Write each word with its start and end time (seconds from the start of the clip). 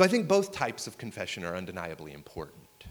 So 0.00 0.04
I 0.04 0.08
think 0.08 0.28
both 0.28 0.50
types 0.50 0.86
of 0.86 0.96
confession 0.96 1.44
are 1.44 1.54
undeniably 1.54 2.14
important. 2.14 2.86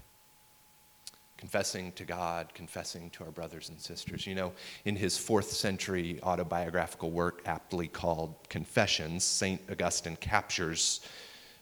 Confessing 1.37 1.91
to 1.93 2.05
God, 2.05 2.53
confessing 2.53 3.09
to 3.09 3.23
our 3.23 3.31
brothers 3.31 3.69
and 3.69 3.81
sisters. 3.81 4.27
You 4.27 4.35
know, 4.35 4.53
in 4.85 4.95
his 4.95 5.17
fourth 5.17 5.49
century 5.49 6.19
autobiographical 6.21 7.09
work, 7.09 7.41
aptly 7.47 7.87
called 7.87 8.35
Confessions, 8.47 9.23
St. 9.23 9.59
Augustine 9.71 10.17
captures 10.17 11.01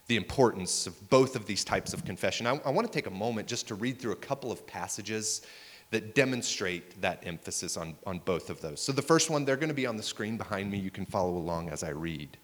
the 0.08 0.18
importance 0.18 0.86
of 0.86 1.10
both 1.10 1.38
of 1.38 1.46
these 1.46 1.64
types 1.64 1.94
of 1.94 2.04
confession. 2.04 2.46
I, 2.46 2.60
I 2.66 2.70
want 2.70 2.86
to 2.86 2.92
take 2.92 3.08
a 3.08 3.10
moment 3.10 3.48
just 3.48 3.70
to 3.70 3.76
read 3.76 4.00
through 4.00 4.12
a 4.12 4.18
couple 4.18 4.52
of 4.52 4.68
passages 4.68 5.44
that 5.92 6.14
demonstrate 6.14 7.00
that 7.02 7.26
emphasis 7.26 7.78
on, 7.78 7.96
on 8.06 8.20
both 8.26 8.50
of 8.50 8.60
those. 8.60 8.82
So, 8.82 8.92
the 8.92 9.02
first 9.02 9.30
one, 9.30 9.46
they're 9.46 9.56
going 9.56 9.70
to 9.70 9.74
be 9.74 9.86
on 9.86 9.96
the 9.96 10.04
screen 10.04 10.36
behind 10.36 10.70
me. 10.70 10.78
You 10.78 10.92
can 10.92 11.06
follow 11.06 11.38
along 11.38 11.70
as 11.70 11.84
I 11.84 11.92
read. 11.92 12.38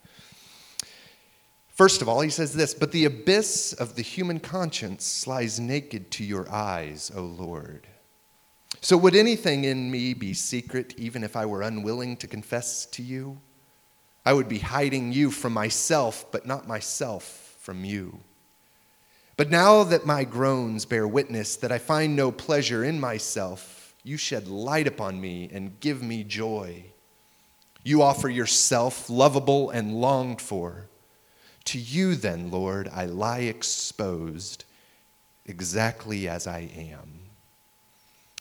First 1.74 2.04
of 2.04 2.10
all, 2.10 2.22
he 2.22 2.30
says 2.30 2.54
this 2.54 2.74
But 2.74 2.92
the 2.92 3.06
abyss 3.06 3.74
of 3.74 3.96
the 3.96 4.04
human 4.04 4.40
conscience 4.40 5.28
lies 5.28 5.60
naked 5.60 6.12
to 6.12 6.24
your 6.24 6.50
eyes, 6.50 7.12
O 7.16 7.24
Lord. 7.24 7.88
So, 8.82 8.96
would 8.98 9.16
anything 9.16 9.64
in 9.64 9.90
me 9.90 10.14
be 10.14 10.34
secret, 10.34 10.94
even 10.98 11.24
if 11.24 11.36
I 11.36 11.46
were 11.46 11.62
unwilling 11.62 12.18
to 12.18 12.28
confess 12.28 12.86
to 12.88 13.02
you? 13.02 13.40
I 14.26 14.34
would 14.34 14.48
be 14.48 14.60
hiding 14.60 15.12
you 15.12 15.32
from 15.32 15.54
myself, 15.54 16.32
but 16.32 16.46
not 16.46 16.68
myself 16.68 17.58
from 17.60 17.84
you. 17.84 18.20
But 19.36 19.50
now 19.50 19.84
that 19.84 20.06
my 20.06 20.24
groans 20.24 20.86
bear 20.86 21.08
witness 21.08 21.56
that 21.58 21.72
I 21.72 21.80
find 21.80 22.16
no 22.16 22.32
pleasure 22.32 22.84
in 22.84 23.00
myself, 23.00 23.96
you 24.04 24.16
shed 24.16 24.48
light 24.48 24.88
upon 24.88 25.20
me 25.20 25.50
and 25.52 25.80
give 25.80 26.04
me 26.04 26.24
joy. 26.24 26.86
You 27.84 28.02
offer 28.02 28.30
yourself, 28.30 29.10
lovable 29.10 29.72
and 29.72 29.96
longed 30.00 30.42
for. 30.42 30.88
To 31.66 31.80
you, 31.80 32.16
then, 32.16 32.52
Lord, 32.52 32.90
I 32.94 33.06
lie 33.06 33.40
exposed 33.40 34.66
exactly 35.46 36.28
as 36.28 36.48
I 36.48 36.70
am. 36.76 37.20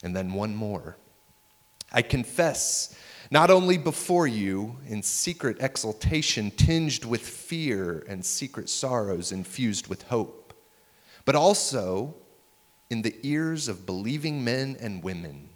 And 0.02 0.14
then 0.14 0.32
one 0.32 0.54
more. 0.54 0.96
I 1.92 2.02
confess 2.02 2.96
not 3.30 3.50
only 3.50 3.78
before 3.78 4.26
you 4.26 4.76
in 4.86 5.02
secret 5.02 5.58
exultation 5.60 6.50
tinged 6.50 7.04
with 7.04 7.22
fear 7.22 8.04
and 8.08 8.24
secret 8.24 8.68
sorrows 8.68 9.32
infused 9.32 9.86
with 9.86 10.02
hope 10.04 10.42
but 11.24 11.34
also 11.34 12.14
in 12.90 13.02
the 13.02 13.14
ears 13.22 13.68
of 13.68 13.86
believing 13.86 14.44
men 14.44 14.76
and 14.80 15.02
women, 15.02 15.48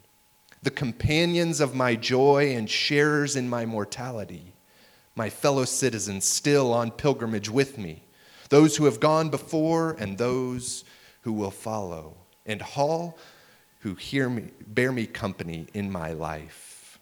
the 0.63 0.71
companions 0.71 1.61
of 1.61 1.75
my 1.75 1.95
joy 1.95 2.55
and 2.55 2.71
sharers 2.71 3.37
in 3.37 3.49
my 3.49 3.67
mortality, 3.67 4.53
my 5.17 5.31
fellow 5.31 5.65
citizens 5.65 6.25
still 6.25 6.73
on 6.73 6.91
pilgrimage 6.91 7.49
with 7.49 7.79
me, 7.79 8.03
those 8.51 8.77
who 8.77 8.85
have 8.85 9.01
gone 9.01 9.31
before 9.31 9.97
and 9.99 10.19
those 10.19 10.85
who 11.23 11.33
will 11.33 11.51
follow, 11.51 12.15
and 12.45 12.63
all 12.77 13.19
who 13.81 13.95
hear 13.95 14.29
me, 14.29 14.51
bear 14.67 14.93
me 14.93 15.07
company 15.07 15.67
in 15.75 15.91
my 15.91 16.13
life. 16.13 17.01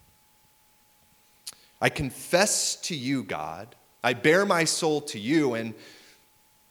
I 1.80 1.90
confess 1.90 2.76
to 2.76 2.94
you, 2.94 3.22
God, 3.22 3.74
I 4.02 4.14
bare 4.14 4.46
my 4.46 4.64
soul 4.64 5.00
to 5.02 5.18
you, 5.18 5.54
and 5.54 5.74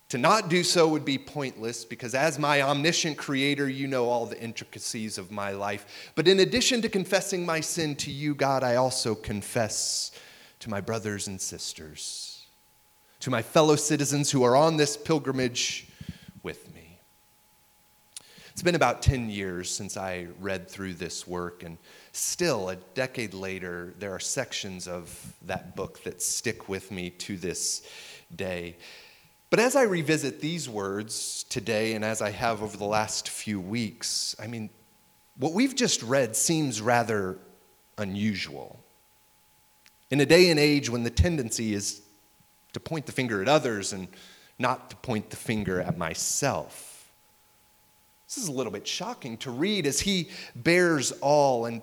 to 0.09 0.17
not 0.17 0.49
do 0.49 0.63
so 0.63 0.87
would 0.87 1.05
be 1.05 1.17
pointless 1.17 1.83
because, 1.83 2.15
as 2.15 2.39
my 2.39 2.61
omniscient 2.61 3.17
creator, 3.17 3.67
you 3.67 3.87
know 3.87 4.09
all 4.09 4.25
the 4.25 4.39
intricacies 4.39 5.17
of 5.17 5.31
my 5.31 5.51
life. 5.51 6.11
But 6.15 6.27
in 6.27 6.39
addition 6.39 6.81
to 6.83 6.89
confessing 6.89 7.45
my 7.45 7.59
sin 7.59 7.95
to 7.97 8.11
you, 8.11 8.35
God, 8.35 8.63
I 8.63 8.75
also 8.75 9.15
confess 9.15 10.11
to 10.63 10.69
my 10.69 10.79
brothers 10.79 11.27
and 11.27 11.41
sisters, 11.41 12.45
to 13.19 13.29
my 13.29 13.41
fellow 13.41 13.75
citizens 13.75 14.31
who 14.31 14.43
are 14.43 14.55
on 14.55 14.77
this 14.77 14.95
pilgrimage 14.95 15.89
with 16.41 16.73
me. 16.73 16.97
It's 18.53 18.63
been 18.63 18.75
about 18.75 19.01
10 19.01 19.29
years 19.29 19.69
since 19.69 19.97
I 19.97 20.27
read 20.39 20.69
through 20.69 20.93
this 20.93 21.27
work, 21.27 21.63
and 21.63 21.77
still, 22.13 22.69
a 22.69 22.77
decade 22.77 23.33
later, 23.33 23.93
there 23.99 24.13
are 24.13 24.21
sections 24.21 24.87
of 24.87 25.35
that 25.41 25.75
book 25.75 26.01
that 26.05 26.21
stick 26.21 26.69
with 26.69 26.91
me 26.91 27.09
to 27.09 27.35
this 27.35 27.85
day. 28.33 28.77
But 29.49 29.59
as 29.59 29.75
I 29.75 29.81
revisit 29.81 30.39
these 30.39 30.69
words 30.69 31.43
today 31.49 31.93
and 31.93 32.05
as 32.05 32.21
I 32.21 32.31
have 32.31 32.63
over 32.63 32.77
the 32.77 32.85
last 32.85 33.27
few 33.27 33.59
weeks, 33.59 34.33
I 34.41 34.47
mean, 34.47 34.69
what 35.37 35.51
we've 35.51 35.75
just 35.75 36.01
read 36.03 36.37
seems 36.37 36.81
rather 36.81 37.37
unusual. 37.97 38.82
In 40.13 40.21
a 40.21 40.27
day 40.27 40.51
and 40.51 40.59
age 40.59 40.91
when 40.91 41.01
the 41.01 41.09
tendency 41.09 41.73
is 41.73 42.03
to 42.73 42.79
point 42.79 43.07
the 43.07 43.11
finger 43.11 43.41
at 43.41 43.47
others 43.47 43.93
and 43.93 44.07
not 44.59 44.91
to 44.91 44.95
point 44.97 45.31
the 45.31 45.35
finger 45.35 45.81
at 45.81 45.97
myself. 45.97 47.11
This 48.27 48.37
is 48.37 48.47
a 48.47 48.51
little 48.51 48.71
bit 48.71 48.85
shocking 48.85 49.37
to 49.37 49.49
read 49.49 49.87
as 49.87 50.01
he 50.01 50.29
bares 50.55 51.13
all 51.13 51.65
and 51.65 51.81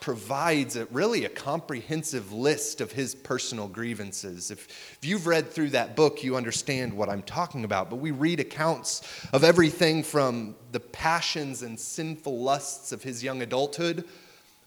provides 0.00 0.74
a, 0.74 0.86
really 0.86 1.24
a 1.24 1.28
comprehensive 1.28 2.32
list 2.32 2.80
of 2.80 2.90
his 2.90 3.14
personal 3.14 3.68
grievances. 3.68 4.50
If, 4.50 4.66
if 5.00 5.08
you've 5.08 5.28
read 5.28 5.48
through 5.48 5.70
that 5.70 5.94
book, 5.94 6.24
you 6.24 6.34
understand 6.34 6.92
what 6.92 7.08
I'm 7.08 7.22
talking 7.22 7.62
about. 7.62 7.90
But 7.90 8.00
we 8.00 8.10
read 8.10 8.40
accounts 8.40 9.24
of 9.32 9.44
everything 9.44 10.02
from 10.02 10.56
the 10.72 10.80
passions 10.80 11.62
and 11.62 11.78
sinful 11.78 12.42
lusts 12.42 12.90
of 12.90 13.04
his 13.04 13.22
young 13.22 13.40
adulthood 13.40 14.04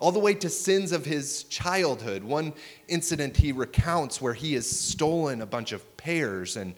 all 0.02 0.12
the 0.12 0.20
way 0.20 0.34
to 0.34 0.50
sins 0.50 0.92
of 0.92 1.06
his 1.06 1.44
childhood. 1.44 2.24
One 2.24 2.54
incident 2.88 3.38
he 3.38 3.52
recounts 3.52 4.20
where 4.20 4.34
he 4.34 4.56
has 4.56 4.68
stolen 4.68 5.42
a 5.42 5.46
bunch 5.46 5.72
of 5.72 5.96
pears. 5.96 6.58
And 6.58 6.74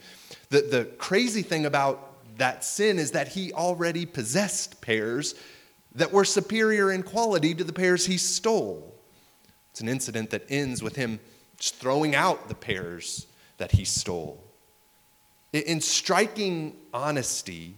the, 0.50 0.62
the 0.62 0.86
crazy 0.98 1.42
thing 1.42 1.66
about 1.66 2.38
that 2.38 2.66
sin 2.66 3.00
is 3.00 3.12
that 3.12 3.30
he 3.30 3.54
already 3.54 4.06
possessed 4.06 4.82
pears 4.82 5.36
that 5.96 6.12
were 6.12 6.26
superior 6.26 6.92
in 6.92 7.02
quality 7.02 7.56
to 7.56 7.64
the 7.64 7.72
pears 7.72 8.06
he 8.06 8.18
stole. 8.18 8.94
It's 9.72 9.80
an 9.80 9.88
incident 9.88 10.30
that 10.32 10.44
ends 10.50 10.84
with 10.84 10.98
him 10.98 11.22
just 11.58 11.76
throwing 11.76 12.16
out 12.16 12.50
the 12.50 12.56
pears 12.56 13.28
that 13.58 13.72
he 13.72 13.86
stole. 13.86 14.44
In 15.54 15.80
striking 15.80 16.76
honesty, 16.94 17.78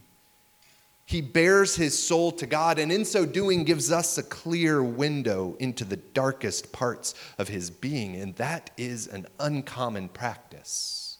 he 1.06 1.20
bares 1.20 1.76
his 1.76 1.98
soul 1.98 2.32
to 2.32 2.46
God, 2.46 2.78
and 2.78 2.92
in 2.92 3.04
so 3.04 3.24
doing, 3.24 3.64
gives 3.64 3.90
us 3.90 4.18
a 4.18 4.22
clear 4.22 4.82
window 4.82 5.56
into 5.58 5.84
the 5.84 5.96
darkest 5.96 6.72
parts 6.72 7.14
of 7.38 7.48
his 7.48 7.70
being, 7.70 8.16
and 8.16 8.34
that 8.36 8.70
is 8.76 9.06
an 9.06 9.26
uncommon 9.40 10.08
practice. 10.08 11.18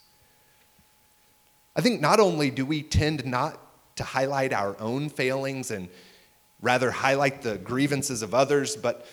I 1.75 1.81
think 1.81 2.01
not 2.01 2.21
only 2.21 2.51
do 2.51 2.67
we 2.67 2.83
tend 2.83 3.25
not 3.25 3.61
to 3.97 4.05
highlight 4.05 4.53
our 4.53 4.79
own 4.81 5.09
failings 5.09 5.71
and 5.71 5.89
rather 6.61 6.91
highlight 6.91 7.43
the 7.43 7.59
grievances 7.59 8.23
of 8.23 8.35
others. 8.35 8.77
But 8.77 9.07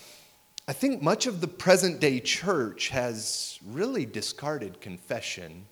I 0.68 0.74
think 0.74 1.02
much 1.02 1.26
of 1.26 1.42
the 1.42 1.48
present 1.48 2.00
day 2.00 2.20
church 2.20 2.90
has 2.90 3.60
really 3.66 4.06
discarded 4.06 4.82
confession, 4.82 5.66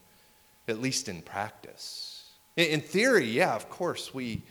at 0.68 0.82
least 0.82 1.08
in 1.08 1.22
practice. 1.22 2.26
In 2.58 2.82
theory, 2.82 3.26
yeah, 3.26 3.56
of 3.56 3.70
course, 3.70 4.14
we 4.14 4.44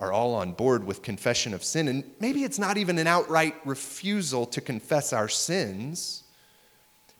are 0.00 0.12
all 0.12 0.34
on 0.34 0.52
board 0.52 0.82
with 0.82 1.02
confession 1.02 1.54
of 1.54 1.62
sin. 1.62 1.86
And 1.86 2.04
maybe 2.18 2.42
it's 2.42 2.58
not 2.58 2.78
even 2.78 2.98
an 2.98 3.06
outright 3.06 3.54
refusal 3.64 4.46
to 4.46 4.60
confess 4.60 5.12
our 5.12 5.28
sins. 5.28 6.24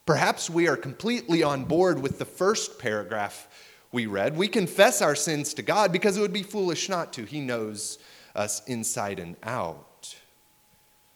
Perhaps 0.07 0.51
we 0.51 0.67
are 0.67 0.77
completely 0.77 1.43
on 1.43 1.65
board 1.65 2.01
with 2.01 2.19
the 2.19 2.25
first 2.25 2.79
paragraph 2.79 3.47
we 3.93 4.07
read. 4.07 4.37
We 4.37 4.49
confess 4.49 5.03
our 5.03 5.15
sins 5.15 5.53
to 5.55 5.63
God 5.63 5.93
because 5.93 6.17
it 6.17 6.21
would 6.21 6.33
be 6.33 6.43
foolish 6.43 6.89
not 6.89 7.13
to. 7.13 7.25
He 7.25 7.41
knows 7.41 7.99
us 8.35 8.63
inside 8.67 9.19
and 9.19 9.37
out. 9.43 10.17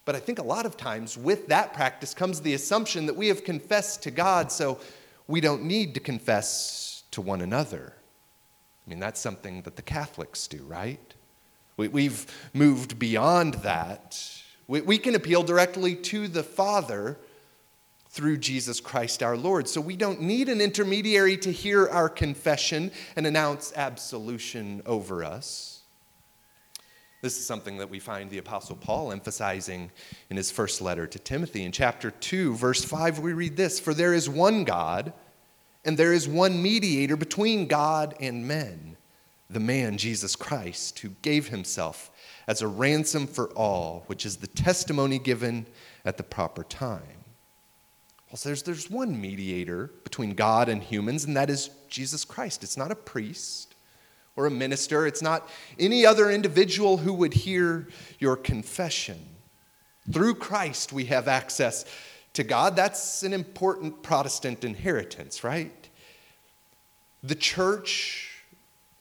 But 0.04 0.14
I 0.14 0.20
think 0.20 0.38
a 0.38 0.44
lot 0.44 0.66
of 0.66 0.76
times 0.76 1.16
with 1.16 1.46
that 1.48 1.72
practice 1.72 2.12
comes 2.12 2.42
the 2.42 2.52
assumption 2.52 3.06
that 3.06 3.16
we 3.16 3.28
have 3.28 3.42
confessed 3.42 4.02
to 4.02 4.10
God, 4.10 4.52
so 4.52 4.78
we 5.26 5.40
don't 5.40 5.64
need 5.64 5.94
to 5.94 6.00
confess 6.00 7.04
to 7.12 7.22
one 7.22 7.40
another. 7.40 7.94
I 8.86 8.90
mean, 8.90 9.00
that's 9.00 9.20
something 9.20 9.62
that 9.62 9.76
the 9.76 9.82
Catholics 9.82 10.46
do, 10.46 10.62
right? 10.64 11.14
We, 11.76 12.04
have 12.04 12.26
moved 12.52 12.98
beyond 12.98 13.54
that. 13.54 14.20
We, 14.68 14.80
we 14.80 14.98
can 14.98 15.14
appeal 15.14 15.42
directly 15.42 15.96
to 15.96 16.28
the 16.28 16.42
Father 16.42 17.18
through 18.14 18.36
Jesus 18.36 18.78
Christ 18.78 19.24
our 19.24 19.36
Lord. 19.36 19.68
So 19.68 19.80
we 19.80 19.96
don't 19.96 20.20
need 20.20 20.48
an 20.48 20.60
intermediary 20.60 21.36
to 21.38 21.50
hear 21.50 21.88
our 21.88 22.08
confession 22.08 22.92
and 23.16 23.26
announce 23.26 23.72
absolution 23.74 24.82
over 24.86 25.24
us. 25.24 25.74
This 27.24 27.38
is 27.38 27.46
something 27.46 27.78
that 27.78 27.90
we 27.90 27.98
find 27.98 28.30
the 28.30 28.38
Apostle 28.38 28.76
Paul 28.76 29.10
emphasizing 29.10 29.90
in 30.30 30.36
his 30.36 30.50
first 30.50 30.80
letter 30.80 31.06
to 31.06 31.18
Timothy. 31.18 31.64
In 31.64 31.72
chapter 31.72 32.10
2, 32.10 32.54
verse 32.54 32.84
5, 32.84 33.18
we 33.18 33.32
read 33.32 33.56
this 33.56 33.80
For 33.80 33.94
there 33.94 34.12
is 34.12 34.28
one 34.28 34.62
God, 34.62 35.12
and 35.84 35.98
there 35.98 36.12
is 36.12 36.28
one 36.28 36.62
mediator 36.62 37.16
between 37.16 37.66
God 37.66 38.14
and 38.20 38.46
men, 38.46 38.98
the 39.50 39.60
man 39.60 39.98
Jesus 39.98 40.36
Christ, 40.36 40.98
who 41.00 41.10
gave 41.22 41.48
himself 41.48 42.10
as 42.46 42.62
a 42.62 42.68
ransom 42.68 43.26
for 43.26 43.48
all, 43.50 44.04
which 44.06 44.26
is 44.26 44.36
the 44.36 44.46
testimony 44.46 45.18
given 45.18 45.66
at 46.04 46.16
the 46.16 46.22
proper 46.22 46.64
time. 46.64 47.24
Paul 48.28 48.36
says 48.36 48.62
there's 48.62 48.90
one 48.90 49.20
mediator 49.20 49.90
between 50.02 50.34
God 50.34 50.68
and 50.68 50.82
humans, 50.82 51.24
and 51.24 51.36
that 51.36 51.50
is 51.50 51.70
Jesus 51.88 52.24
Christ. 52.24 52.62
It's 52.62 52.76
not 52.76 52.90
a 52.90 52.96
priest, 52.96 53.74
or 54.36 54.46
a 54.46 54.50
minister. 54.50 55.06
It's 55.06 55.22
not 55.22 55.48
any 55.78 56.04
other 56.04 56.30
individual 56.30 56.98
who 56.98 57.12
would 57.14 57.34
hear 57.34 57.88
your 58.18 58.36
confession. 58.36 59.18
Through 60.12 60.34
Christ, 60.36 60.92
we 60.92 61.06
have 61.06 61.28
access 61.28 61.84
to 62.34 62.44
God. 62.44 62.76
That's 62.76 63.22
an 63.22 63.32
important 63.32 64.02
Protestant 64.02 64.64
inheritance, 64.64 65.44
right? 65.44 65.88
The 67.22 67.36
church, 67.36 68.33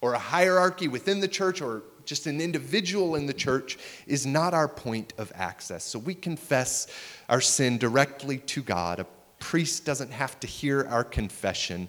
or 0.04 0.16
a 0.16 0.20
hierarchy 0.20 0.90
within 0.90 1.22
the 1.22 1.28
church, 1.30 1.62
or 1.62 1.82
just 2.04 2.28
an 2.28 2.42
individual 2.42 3.16
in 3.16 3.26
the 3.26 3.34
church, 3.34 3.78
is 4.06 4.26
not 4.26 4.54
our 4.54 4.68
point 4.68 5.14
of 5.18 5.32
access. 5.34 5.82
So 5.82 5.98
we 5.98 6.14
confess 6.14 6.88
our 7.30 7.40
sin 7.40 7.78
directly 7.78 8.40
to 8.40 8.62
God. 8.62 9.00
A 9.00 9.08
priest 9.40 9.86
doesn't 9.86 10.12
have 10.12 10.38
to 10.42 10.48
hear 10.48 10.86
our 10.90 11.06
confession. 11.06 11.88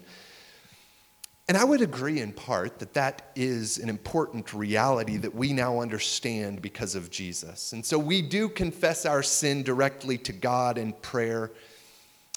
And 1.49 1.57
I 1.57 1.65
would 1.65 1.81
agree 1.81 2.21
in 2.21 2.31
part 2.31 2.79
that 2.79 2.93
that 2.93 3.31
is 3.35 3.79
an 3.79 3.89
important 3.89 4.53
reality 4.53 5.17
that 5.17 5.35
we 5.35 5.51
now 5.51 5.81
understand 5.81 6.61
because 6.61 6.95
of 6.95 7.11
Jesus. 7.11 7.73
And 7.73 7.85
so 7.85 7.99
we 7.99 8.21
do 8.21 8.47
confess 8.47 9.05
our 9.05 9.23
sin 9.23 9.61
directly 9.61 10.17
to 10.19 10.31
God 10.31 10.77
in 10.77 10.93
prayer. 10.93 11.51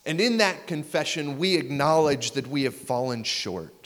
And 0.05 0.21
in 0.21 0.39
that 0.39 0.67
confession, 0.67 1.39
we 1.39 1.55
acknowledge 1.55 2.33
that 2.33 2.49
we 2.49 2.65
have 2.65 2.75
fallen 2.75 3.23
short. 3.23 3.78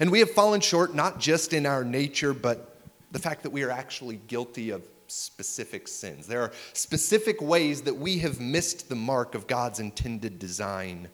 And 0.00 0.10
we 0.10 0.18
have 0.20 0.30
fallen 0.30 0.60
short 0.60 0.94
not 0.94 1.20
just 1.20 1.52
in 1.52 1.66
our 1.66 1.84
nature, 1.84 2.32
but 2.32 2.80
the 3.12 3.18
fact 3.18 3.42
that 3.42 3.50
we 3.50 3.62
are 3.62 3.70
actually 3.70 4.16
guilty 4.26 4.70
of 4.70 4.82
specific 5.08 5.88
sins. 5.88 6.26
There 6.26 6.40
are 6.40 6.52
specific 6.72 7.42
ways 7.42 7.82
that 7.82 7.96
we 7.96 8.18
have 8.20 8.40
missed 8.40 8.88
the 8.88 8.94
mark 8.94 9.34
of 9.34 9.46
God's 9.46 9.80
intended 9.80 10.38
design 10.38 11.08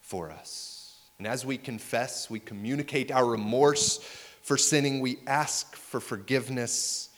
for 0.00 0.30
us. 0.30 0.98
And 1.18 1.26
as 1.26 1.46
we 1.46 1.56
confess, 1.56 2.28
we 2.28 2.40
communicate 2.40 3.12
our 3.12 3.24
remorse 3.24 3.98
for 4.42 4.56
sinning, 4.58 5.00
we 5.00 5.18
ask 5.26 5.74
for 5.76 6.00
forgiveness, 6.00 7.08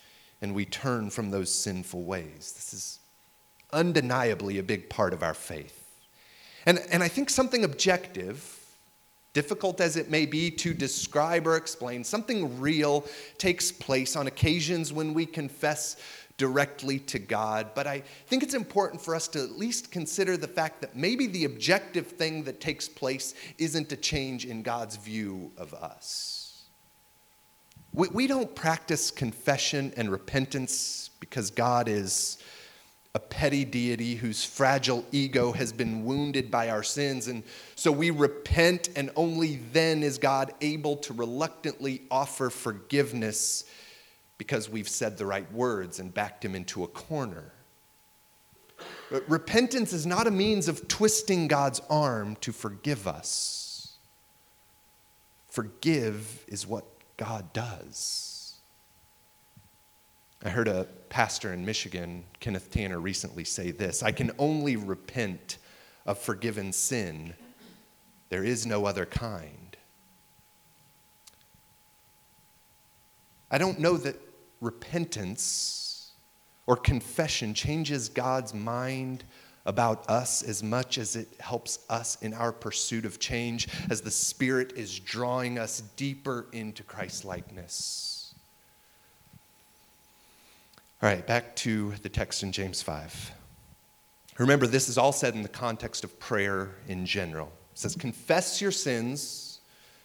and 0.40 0.54
we 0.54 0.64
turn 0.64 1.10
from 1.10 1.30
those 1.30 1.52
sinful 1.52 2.02
ways. 2.02 2.52
This 2.54 2.74
is 2.74 2.98
undeniably 3.72 4.58
a 4.58 4.62
big 4.62 4.88
part 4.88 5.12
of 5.12 5.22
our 5.22 5.34
faith. 5.34 5.82
And, 6.66 6.78
and 6.90 7.02
I 7.02 7.08
think 7.08 7.30
something 7.30 7.64
objective, 7.64 8.55
difficult 9.36 9.82
as 9.82 9.98
it 9.98 10.10
may 10.10 10.24
be 10.24 10.50
to 10.50 10.72
describe 10.72 11.46
or 11.46 11.56
explain, 11.56 12.02
something 12.02 12.58
real 12.58 13.04
takes 13.36 13.70
place 13.70 14.16
on 14.16 14.28
occasions 14.28 14.94
when 14.94 15.12
we 15.12 15.26
confess 15.26 15.98
directly 16.38 16.98
to 17.00 17.18
God. 17.18 17.72
But 17.74 17.86
I 17.86 18.02
think 18.28 18.42
it's 18.42 18.54
important 18.54 18.98
for 18.98 19.14
us 19.14 19.28
to 19.28 19.42
at 19.42 19.50
least 19.50 19.92
consider 19.92 20.38
the 20.38 20.48
fact 20.48 20.80
that 20.80 20.96
maybe 20.96 21.26
the 21.26 21.44
objective 21.44 22.06
thing 22.06 22.44
that 22.44 22.62
takes 22.62 22.88
place 22.88 23.34
isn't 23.58 23.92
a 23.92 23.96
change 23.98 24.46
in 24.46 24.62
God's 24.62 24.96
view 24.96 25.52
of 25.58 25.74
us. 25.74 26.62
We, 27.92 28.26
don't 28.26 28.54
practice 28.54 29.10
confession 29.10 29.92
and 29.98 30.10
repentance 30.10 31.10
because 31.20 31.50
God 31.50 31.88
is 31.88 32.38
a 33.16 33.18
petty 33.18 33.64
deity 33.64 34.14
whose 34.14 34.44
fragile 34.44 35.02
ego 35.10 35.50
has 35.50 35.72
been 35.72 36.04
wounded 36.04 36.50
by 36.50 36.68
our 36.68 36.82
sins. 36.82 37.28
And 37.28 37.44
so 37.74 37.90
we 37.90 38.10
repent, 38.10 38.90
and 38.94 39.10
only 39.16 39.56
then 39.72 40.02
is 40.02 40.18
God 40.18 40.52
able 40.60 40.96
to 40.98 41.14
reluctantly 41.14 42.02
offer 42.10 42.50
forgiveness 42.50 43.64
because 44.36 44.68
we've 44.68 44.88
said 44.88 45.16
the 45.16 45.24
right 45.24 45.50
words 45.50 45.98
and 45.98 46.12
backed 46.12 46.44
him 46.44 46.54
into 46.54 46.84
a 46.84 46.88
corner. 46.88 47.54
But 49.10 49.26
repentance 49.30 49.94
is 49.94 50.04
not 50.04 50.26
a 50.26 50.30
means 50.30 50.68
of 50.68 50.86
twisting 50.86 51.48
God's 51.48 51.80
arm 51.88 52.36
to 52.42 52.52
forgive 52.52 53.08
us. 53.08 53.96
Forgive 55.48 56.44
is 56.48 56.66
what 56.66 56.84
God 57.16 57.50
does. 57.54 58.35
I 60.44 60.50
heard 60.50 60.68
a 60.68 60.84
pastor 61.08 61.52
in 61.52 61.64
Michigan, 61.64 62.24
Kenneth 62.40 62.70
Tanner, 62.70 63.00
recently 63.00 63.44
say 63.44 63.70
this 63.70 64.02
I 64.02 64.12
can 64.12 64.32
only 64.38 64.76
repent 64.76 65.58
of 66.04 66.18
forgiven 66.18 66.72
sin, 66.72 67.34
there 68.28 68.44
is 68.44 68.66
no 68.66 68.84
other 68.86 69.06
kind. 69.06 69.76
I 73.50 73.58
don't 73.58 73.78
know 73.78 73.96
that 73.96 74.16
repentance 74.60 76.10
or 76.66 76.76
confession 76.76 77.54
changes 77.54 78.08
God's 78.08 78.52
mind 78.52 79.24
about 79.64 80.08
us 80.08 80.42
as 80.42 80.62
much 80.62 80.98
as 80.98 81.16
it 81.16 81.28
helps 81.40 81.80
us 81.88 82.18
in 82.22 82.34
our 82.34 82.52
pursuit 82.52 83.04
of 83.04 83.18
change 83.18 83.68
as 83.90 84.00
the 84.00 84.10
Spirit 84.10 84.72
is 84.76 84.98
drawing 84.98 85.58
us 85.58 85.82
deeper 85.96 86.46
into 86.52 86.82
Christ 86.82 87.24
likeness. 87.24 88.15
All 91.02 91.10
right, 91.10 91.26
back 91.26 91.54
to 91.56 91.92
the 92.02 92.08
text 92.08 92.42
in 92.42 92.52
James 92.52 92.80
5. 92.80 93.32
Remember, 94.38 94.66
this 94.66 94.88
is 94.88 94.96
all 94.96 95.12
said 95.12 95.34
in 95.34 95.42
the 95.42 95.48
context 95.48 96.04
of 96.04 96.18
prayer 96.18 96.70
in 96.88 97.04
general. 97.04 97.52
It 97.72 97.78
says, 97.78 97.94
Confess 97.94 98.62
your 98.62 98.72
sins 98.72 99.60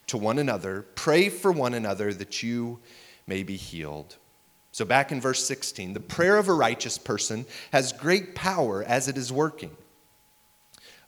to 0.07 0.17
one 0.17 0.37
another, 0.37 0.85
pray 0.95 1.29
for 1.29 1.53
one 1.53 1.73
another 1.73 2.13
that 2.13 2.43
you 2.43 2.79
may 3.25 3.41
be 3.43 3.55
healed. 3.55 4.17
So, 4.73 4.83
back 4.83 5.13
in 5.13 5.21
verse 5.21 5.45
16, 5.45 5.93
the 5.93 6.01
prayer 6.01 6.35
of 6.35 6.49
a 6.49 6.53
righteous 6.53 6.97
person 6.97 7.45
has 7.71 7.93
great 7.93 8.35
power 8.35 8.83
as 8.83 9.07
it 9.07 9.17
is 9.17 9.31
working. 9.31 9.71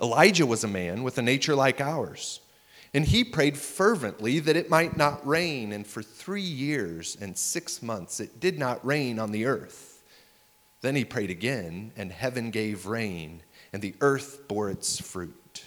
Elijah 0.02 0.46
was 0.46 0.64
a 0.64 0.68
man 0.70 1.04
with 1.04 1.18
a 1.18 1.22
nature 1.22 1.56
like 1.56 1.82
ours, 1.82 2.40
and 2.94 3.06
he 3.06 3.24
prayed 3.24 3.58
fervently 3.58 4.40
that 4.40 4.56
it 4.56 4.70
might 4.70 4.96
not 4.96 5.26
rain, 5.26 5.72
and 5.72 5.86
for 5.86 6.04
three 6.04 6.42
years 6.42 7.18
and 7.20 7.38
six 7.38 7.82
months 7.82 8.20
it 8.20 8.40
did 8.40 8.60
not 8.60 8.86
rain 8.86 9.18
on 9.18 9.32
the 9.32 9.46
earth. 9.46 10.04
Then 10.82 10.96
he 10.96 11.06
prayed 11.06 11.32
again, 11.32 11.92
and 11.96 12.12
heaven 12.12 12.52
gave 12.52 12.86
rain, 12.86 13.42
and 13.72 13.82
the 13.82 13.96
earth 14.02 14.48
bore 14.48 14.70
its 14.70 15.00
fruit. 15.00 15.64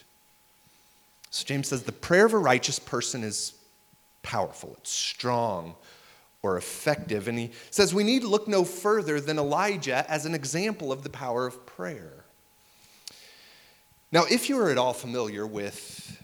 So, 1.30 1.44
James 1.44 1.68
says 1.68 1.82
the 1.82 1.92
prayer 1.92 2.26
of 2.26 2.32
a 2.32 2.38
righteous 2.38 2.78
person 2.78 3.24
is 3.24 3.54
powerful, 4.22 4.74
it's 4.78 4.92
strong 4.92 5.74
or 6.42 6.56
effective. 6.56 7.26
And 7.26 7.38
he 7.38 7.50
says 7.70 7.92
we 7.92 8.04
need 8.04 8.22
to 8.22 8.28
look 8.28 8.46
no 8.46 8.64
further 8.64 9.20
than 9.20 9.38
Elijah 9.38 10.08
as 10.08 10.26
an 10.26 10.34
example 10.34 10.92
of 10.92 11.02
the 11.02 11.10
power 11.10 11.46
of 11.46 11.66
prayer. 11.66 12.24
Now, 14.12 14.24
if 14.30 14.48
you 14.48 14.58
are 14.60 14.70
at 14.70 14.78
all 14.78 14.92
familiar 14.92 15.46
with 15.46 16.15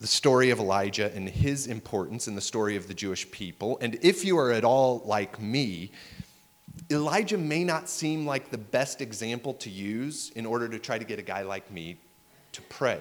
the 0.00 0.06
story 0.06 0.50
of 0.50 0.58
Elijah 0.58 1.12
and 1.14 1.28
his 1.28 1.66
importance 1.66 2.28
in 2.28 2.34
the 2.34 2.40
story 2.40 2.76
of 2.76 2.86
the 2.86 2.94
Jewish 2.94 3.30
people, 3.30 3.78
and 3.80 3.98
if 4.02 4.24
you 4.24 4.38
are 4.38 4.52
at 4.52 4.64
all 4.64 5.02
like 5.04 5.40
me, 5.40 5.90
Elijah 6.90 7.36
may 7.38 7.64
not 7.64 7.88
seem 7.88 8.24
like 8.24 8.50
the 8.50 8.58
best 8.58 9.00
example 9.00 9.54
to 9.54 9.70
use 9.70 10.30
in 10.30 10.46
order 10.46 10.68
to 10.68 10.78
try 10.78 10.98
to 10.98 11.04
get 11.04 11.18
a 11.18 11.22
guy 11.22 11.42
like 11.42 11.70
me 11.70 11.96
to 12.52 12.62
pray. 12.62 13.00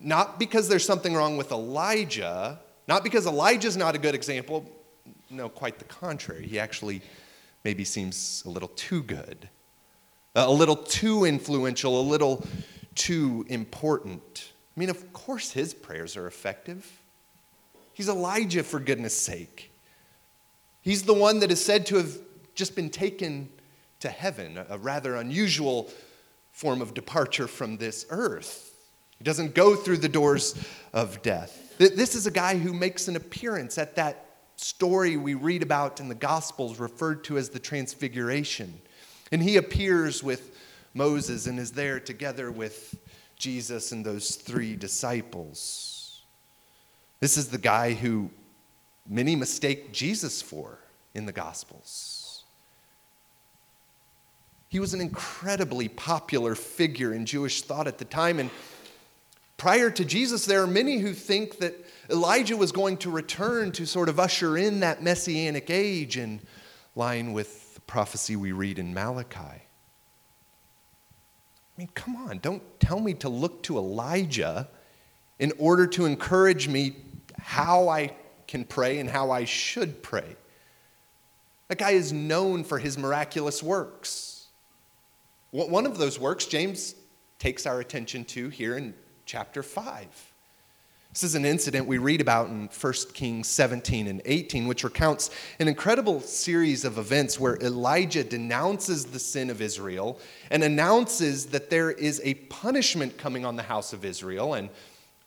Not 0.00 0.38
because 0.38 0.68
there's 0.68 0.84
something 0.84 1.14
wrong 1.14 1.36
with 1.36 1.50
Elijah, 1.50 2.60
not 2.88 3.04
because 3.04 3.26
Elijah's 3.26 3.76
not 3.76 3.94
a 3.94 3.98
good 3.98 4.14
example, 4.14 4.70
no, 5.30 5.48
quite 5.48 5.78
the 5.78 5.84
contrary. 5.84 6.46
He 6.46 6.58
actually 6.58 7.02
maybe 7.64 7.84
seems 7.84 8.42
a 8.46 8.50
little 8.50 8.68
too 8.68 9.02
good, 9.02 9.48
a 10.34 10.50
little 10.50 10.76
too 10.76 11.24
influential, 11.24 12.00
a 12.00 12.02
little 12.02 12.46
too 12.94 13.44
important. 13.48 14.51
I 14.74 14.80
mean, 14.80 14.90
of 14.90 15.12
course, 15.12 15.52
his 15.52 15.74
prayers 15.74 16.16
are 16.16 16.26
effective. 16.26 17.00
He's 17.92 18.08
Elijah, 18.08 18.62
for 18.62 18.80
goodness 18.80 19.16
sake. 19.16 19.70
He's 20.80 21.02
the 21.02 21.14
one 21.14 21.40
that 21.40 21.50
is 21.50 21.62
said 21.62 21.86
to 21.86 21.96
have 21.96 22.16
just 22.54 22.74
been 22.74 22.90
taken 22.90 23.50
to 24.00 24.08
heaven, 24.08 24.58
a 24.68 24.78
rather 24.78 25.16
unusual 25.16 25.90
form 26.52 26.82
of 26.82 26.94
departure 26.94 27.46
from 27.46 27.76
this 27.76 28.06
earth. 28.10 28.74
He 29.18 29.24
doesn't 29.24 29.54
go 29.54 29.76
through 29.76 29.98
the 29.98 30.08
doors 30.08 30.56
of 30.92 31.22
death. 31.22 31.76
This 31.78 32.14
is 32.14 32.26
a 32.26 32.30
guy 32.30 32.56
who 32.56 32.72
makes 32.72 33.08
an 33.08 33.16
appearance 33.16 33.78
at 33.78 33.94
that 33.96 34.26
story 34.56 35.16
we 35.16 35.34
read 35.34 35.62
about 35.62 36.00
in 36.00 36.08
the 36.08 36.14
Gospels 36.14 36.78
referred 36.78 37.24
to 37.24 37.38
as 37.38 37.50
the 37.50 37.58
Transfiguration. 37.58 38.80
And 39.30 39.42
he 39.42 39.56
appears 39.56 40.22
with 40.22 40.56
Moses 40.94 41.46
and 41.46 41.58
is 41.58 41.72
there 41.72 42.00
together 42.00 42.50
with 42.50 42.94
Jesus 43.42 43.90
and 43.90 44.06
those 44.06 44.36
three 44.36 44.76
disciples. 44.76 46.22
This 47.18 47.36
is 47.36 47.48
the 47.48 47.58
guy 47.58 47.92
who 47.92 48.30
many 49.08 49.34
mistake 49.34 49.90
Jesus 49.90 50.40
for 50.40 50.78
in 51.12 51.26
the 51.26 51.32
Gospels. 51.32 52.44
He 54.68 54.78
was 54.78 54.94
an 54.94 55.00
incredibly 55.00 55.88
popular 55.88 56.54
figure 56.54 57.12
in 57.12 57.26
Jewish 57.26 57.62
thought 57.62 57.88
at 57.88 57.98
the 57.98 58.04
time. 58.04 58.38
And 58.38 58.48
prior 59.56 59.90
to 59.90 60.04
Jesus, 60.04 60.46
there 60.46 60.62
are 60.62 60.68
many 60.68 60.98
who 60.98 61.12
think 61.12 61.58
that 61.58 61.74
Elijah 62.08 62.56
was 62.56 62.70
going 62.70 62.96
to 62.98 63.10
return 63.10 63.72
to 63.72 63.86
sort 63.86 64.08
of 64.08 64.20
usher 64.20 64.56
in 64.56 64.78
that 64.80 65.02
messianic 65.02 65.68
age 65.68 66.16
in 66.16 66.40
line 66.94 67.32
with 67.32 67.74
the 67.74 67.80
prophecy 67.80 68.36
we 68.36 68.52
read 68.52 68.78
in 68.78 68.94
Malachi. 68.94 69.64
I 71.76 71.80
mean, 71.80 71.88
come 71.94 72.16
on, 72.16 72.38
don't 72.38 72.62
tell 72.80 73.00
me 73.00 73.14
to 73.14 73.28
look 73.28 73.62
to 73.64 73.78
Elijah 73.78 74.68
in 75.38 75.52
order 75.58 75.86
to 75.86 76.04
encourage 76.04 76.68
me 76.68 76.96
how 77.38 77.88
I 77.88 78.14
can 78.46 78.64
pray 78.64 78.98
and 78.98 79.08
how 79.08 79.30
I 79.30 79.44
should 79.44 80.02
pray. 80.02 80.36
That 81.68 81.78
guy 81.78 81.92
is 81.92 82.12
known 82.12 82.64
for 82.64 82.78
his 82.78 82.98
miraculous 82.98 83.62
works. 83.62 84.48
One 85.50 85.86
of 85.86 85.98
those 85.98 86.18
works, 86.18 86.46
James 86.46 86.94
takes 87.38 87.66
our 87.66 87.80
attention 87.80 88.24
to 88.26 88.48
here 88.50 88.76
in 88.76 88.94
chapter 89.24 89.62
5. 89.62 90.31
This 91.12 91.24
is 91.24 91.34
an 91.34 91.44
incident 91.44 91.86
we 91.86 91.98
read 91.98 92.22
about 92.22 92.48
in 92.48 92.68
1 92.68 92.92
Kings 93.12 93.46
17 93.46 94.06
and 94.06 94.22
18, 94.24 94.66
which 94.66 94.82
recounts 94.82 95.28
an 95.58 95.68
incredible 95.68 96.20
series 96.20 96.86
of 96.86 96.96
events 96.96 97.38
where 97.38 97.56
Elijah 97.56 98.24
denounces 98.24 99.04
the 99.04 99.18
sin 99.18 99.50
of 99.50 99.60
Israel 99.60 100.18
and 100.50 100.64
announces 100.64 101.44
that 101.46 101.68
there 101.68 101.90
is 101.90 102.22
a 102.24 102.32
punishment 102.34 103.18
coming 103.18 103.44
on 103.44 103.56
the 103.56 103.62
house 103.62 103.92
of 103.92 104.06
Israel, 104.06 104.54
and 104.54 104.70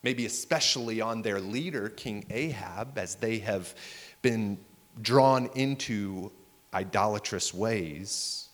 maybe 0.02 0.26
especially 0.26 1.02
on 1.02 1.22
their 1.22 1.40
leader, 1.40 1.90
King 1.90 2.26
Ahab, 2.32 2.98
as 2.98 3.14
they 3.14 3.38
have 3.40 3.76
been 4.24 4.58
drawn 5.04 5.52
into 5.54 6.32
idolatrous 6.74 7.54
ways. 7.54 8.50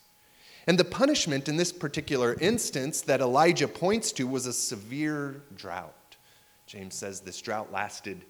And 0.68 0.78
the 0.78 0.84
punishment 0.84 1.48
in 1.48 1.56
this 1.56 1.72
particular 1.72 2.34
instance 2.42 3.00
that 3.04 3.22
Elijah 3.22 3.70
points 3.70 4.12
to 4.14 4.28
was 4.28 4.48
a 4.48 4.54
severe 4.54 5.44
drought. 5.56 5.96
James 6.72 6.96
says 6.96 7.20
this 7.20 7.42
drought 7.42 7.70
lasted 7.70 8.24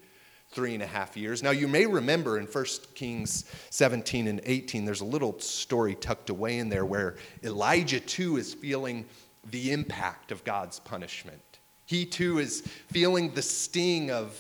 three 0.50 0.74
and 0.74 0.82
a 0.82 0.88
half 0.88 1.16
years. 1.16 1.44
Now, 1.44 1.52
you 1.52 1.68
may 1.68 1.86
remember 1.86 2.40
in 2.40 2.48
1 2.48 2.66
Kings 2.96 3.46
17 3.70 4.28
and 4.28 4.42
18, 4.44 4.84
there's 4.84 5.02
a 5.02 5.06
little 5.06 5.40
story 5.40 5.94
tucked 5.94 6.32
away 6.32 6.58
in 6.58 6.68
there 6.68 6.84
where 6.84 7.18
Elijah 7.44 8.00
too 8.00 8.38
is 8.38 8.56
feeling 8.56 9.06
the 9.52 9.72
impact 9.72 10.32
of 10.32 10.44
God's 10.44 10.80
punishment. 10.80 11.60
He 11.86 12.04
too 12.04 12.40
is 12.40 12.62
feeling 12.92 13.32
the 13.36 13.44
sting 13.44 14.10
of 14.10 14.36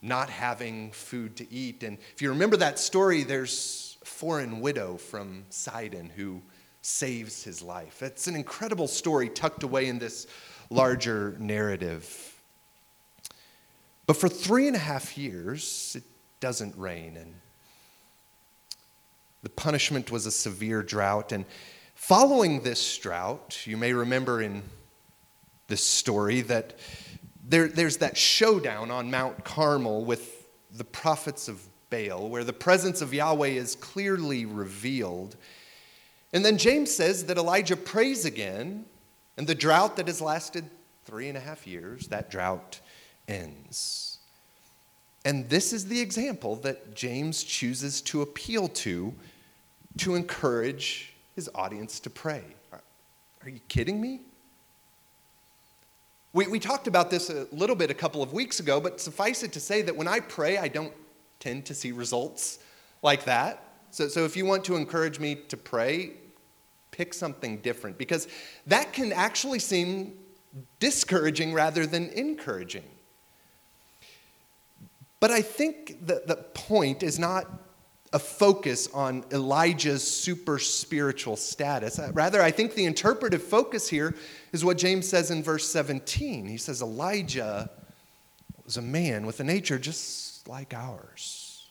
not 0.00 0.30
having 0.30 0.92
food 0.92 1.34
to 1.38 1.52
eat. 1.52 1.82
And 1.82 1.98
if 2.14 2.22
you 2.22 2.28
remember 2.28 2.58
that 2.58 2.78
story, 2.78 3.24
there's 3.24 3.98
a 4.02 4.04
foreign 4.04 4.60
widow 4.60 4.98
from 4.98 5.46
Sidon 5.48 6.10
who 6.14 6.42
saves 6.80 7.42
his 7.42 7.60
life. 7.60 8.04
It's 8.04 8.28
an 8.28 8.36
incredible 8.36 8.86
story 8.86 9.28
tucked 9.28 9.64
away 9.64 9.88
in 9.88 9.98
this 9.98 10.28
larger 10.70 11.36
narrative. 11.40 12.29
But 14.10 14.16
for 14.16 14.28
three 14.28 14.66
and 14.66 14.74
a 14.74 14.80
half 14.80 15.16
years, 15.16 15.94
it 15.96 16.02
doesn't 16.40 16.76
rain. 16.76 17.16
And 17.16 17.32
the 19.44 19.50
punishment 19.50 20.10
was 20.10 20.26
a 20.26 20.32
severe 20.32 20.82
drought. 20.82 21.30
And 21.30 21.44
following 21.94 22.64
this 22.64 22.98
drought, 22.98 23.64
you 23.68 23.76
may 23.76 23.92
remember 23.92 24.42
in 24.42 24.64
this 25.68 25.86
story 25.86 26.40
that 26.40 26.76
there, 27.46 27.68
there's 27.68 27.98
that 27.98 28.16
showdown 28.16 28.90
on 28.90 29.12
Mount 29.12 29.44
Carmel 29.44 30.04
with 30.04 30.44
the 30.72 30.82
prophets 30.82 31.46
of 31.46 31.62
Baal, 31.90 32.28
where 32.28 32.42
the 32.42 32.52
presence 32.52 33.02
of 33.02 33.14
Yahweh 33.14 33.50
is 33.50 33.76
clearly 33.76 34.44
revealed. 34.44 35.36
And 36.32 36.44
then 36.44 36.58
James 36.58 36.92
says 36.92 37.26
that 37.26 37.38
Elijah 37.38 37.76
prays 37.76 38.24
again, 38.24 38.86
and 39.36 39.46
the 39.46 39.54
drought 39.54 39.94
that 39.98 40.08
has 40.08 40.20
lasted 40.20 40.64
three 41.04 41.28
and 41.28 41.38
a 41.38 41.40
half 41.40 41.64
years, 41.64 42.08
that 42.08 42.28
drought 42.28 42.80
ends. 43.30 44.18
And 45.24 45.48
this 45.48 45.72
is 45.72 45.86
the 45.86 46.00
example 46.00 46.56
that 46.56 46.94
James 46.94 47.44
chooses 47.44 48.00
to 48.02 48.22
appeal 48.22 48.68
to 48.68 49.14
to 49.98 50.14
encourage 50.14 51.14
his 51.34 51.50
audience 51.54 52.00
to 52.00 52.10
pray. 52.10 52.44
Are 53.42 53.48
you 53.48 53.60
kidding 53.68 54.00
me? 54.00 54.20
We, 56.32 56.46
we 56.46 56.60
talked 56.60 56.86
about 56.86 57.10
this 57.10 57.28
a 57.30 57.46
little 57.50 57.74
bit 57.74 57.90
a 57.90 57.94
couple 57.94 58.22
of 58.22 58.32
weeks 58.32 58.60
ago, 58.60 58.80
but 58.80 59.00
suffice 59.00 59.42
it 59.42 59.52
to 59.52 59.60
say 59.60 59.82
that 59.82 59.96
when 59.96 60.06
I 60.06 60.20
pray, 60.20 60.58
I 60.58 60.68
don't 60.68 60.92
tend 61.40 61.64
to 61.66 61.74
see 61.74 61.90
results 61.90 62.58
like 63.02 63.24
that. 63.24 63.64
So, 63.90 64.08
so 64.08 64.24
if 64.24 64.36
you 64.36 64.44
want 64.44 64.64
to 64.66 64.76
encourage 64.76 65.18
me 65.18 65.34
to 65.48 65.56
pray, 65.56 66.12
pick 66.90 67.14
something 67.14 67.58
different 67.58 67.98
because 67.98 68.28
that 68.66 68.92
can 68.92 69.12
actually 69.12 69.58
seem 69.58 70.12
discouraging 70.78 71.52
rather 71.52 71.86
than 71.86 72.10
encouraging. 72.10 72.84
But 75.20 75.30
I 75.30 75.42
think 75.42 76.06
that 76.06 76.26
the 76.26 76.36
point 76.36 77.02
is 77.02 77.18
not 77.18 77.46
a 78.12 78.18
focus 78.18 78.88
on 78.92 79.24
Elijah's 79.30 80.06
super 80.06 80.58
spiritual 80.58 81.36
status. 81.36 81.98
Uh, 81.98 82.10
rather, 82.12 82.42
I 82.42 82.50
think 82.50 82.74
the 82.74 82.86
interpretive 82.86 83.42
focus 83.42 83.88
here 83.88 84.16
is 84.52 84.64
what 84.64 84.78
James 84.78 85.08
says 85.08 85.30
in 85.30 85.42
verse 85.42 85.68
17. 85.68 86.46
He 86.46 86.56
says, 86.56 86.82
Elijah 86.82 87.70
was 88.64 88.78
a 88.78 88.82
man 88.82 89.26
with 89.26 89.38
a 89.38 89.44
nature 89.44 89.78
just 89.78 90.48
like 90.48 90.74
ours, 90.74 91.68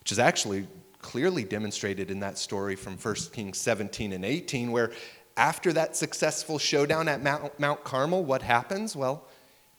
which 0.00 0.10
is 0.10 0.18
actually 0.18 0.66
clearly 1.00 1.44
demonstrated 1.44 2.10
in 2.10 2.20
that 2.20 2.38
story 2.38 2.74
from 2.74 2.96
1 2.96 3.14
Kings 3.32 3.58
17 3.58 4.12
and 4.12 4.24
18, 4.24 4.72
where 4.72 4.92
after 5.36 5.72
that 5.72 5.96
successful 5.96 6.58
showdown 6.58 7.06
at 7.06 7.22
Mount, 7.22 7.58
Mount 7.60 7.84
Carmel, 7.84 8.24
what 8.24 8.42
happens? 8.42 8.96
Well, 8.96 9.24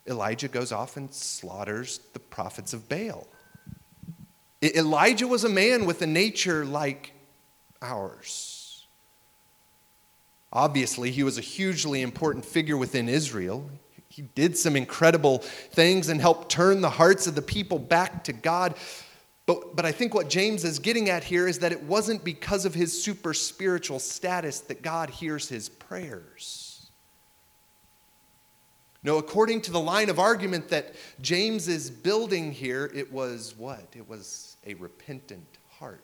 Elijah 0.08 0.48
goes 0.48 0.72
off 0.72 0.98
and 0.98 1.14
slaughters 1.14 2.00
the 2.14 2.20
prophets 2.20 2.74
of 2.74 2.90
Baal. 2.90 3.28
Elijah 4.62 5.28
was 5.28 5.44
a 5.44 5.50
man 5.50 5.86
with 5.86 6.02
a 6.02 6.08
nature 6.08 6.66
like 6.66 7.14
ours. 7.82 8.86
Obviously, 10.52 11.12
he 11.12 11.24
was 11.24 11.38
a 11.38 11.42
hugely 11.42 12.02
important 12.02 12.46
figure 12.46 12.78
within 12.78 13.10
Israel. 13.10 13.70
He 14.08 14.22
did 14.22 14.58
some 14.58 14.76
incredible 14.76 15.40
things 15.40 16.10
and 16.10 16.22
helped 16.22 16.50
turn 16.50 16.82
the 16.82 16.90
hearts 16.90 17.26
of 17.26 17.36
the 17.36 17.42
people 17.42 17.80
back 17.80 18.24
to 18.26 18.34
God. 18.34 18.76
But, 19.46 19.76
but 19.76 19.86
I 19.86 19.92
think 19.92 20.14
what 20.14 20.30
James 20.30 20.64
is 20.64 20.80
getting 20.80 21.10
at 21.10 21.24
here 21.24 21.48
is 21.48 21.60
that 21.60 21.72
it 21.72 21.84
wasn't 21.84 22.24
because 22.24 22.66
of 22.66 22.74
his 22.74 23.04
super 23.04 23.34
spiritual 23.34 24.00
status 24.00 24.60
that 24.62 24.82
God 24.82 25.10
hears 25.10 25.50
his 25.50 25.68
prayers. 25.68 26.73
No, 29.04 29.18
according 29.18 29.62
to 29.62 29.72
the 29.72 29.80
line 29.80 30.10
of 30.10 30.18
argument 30.18 30.70
that 30.70 30.96
James 31.22 31.68
is 31.68 31.90
building 31.90 32.54
here, 32.54 32.90
it 32.94 33.12
was 33.12 33.54
what? 33.58 33.88
It 33.96 34.08
was 34.08 34.56
a 34.66 34.76
repentant 34.76 35.58
heart. 35.78 36.02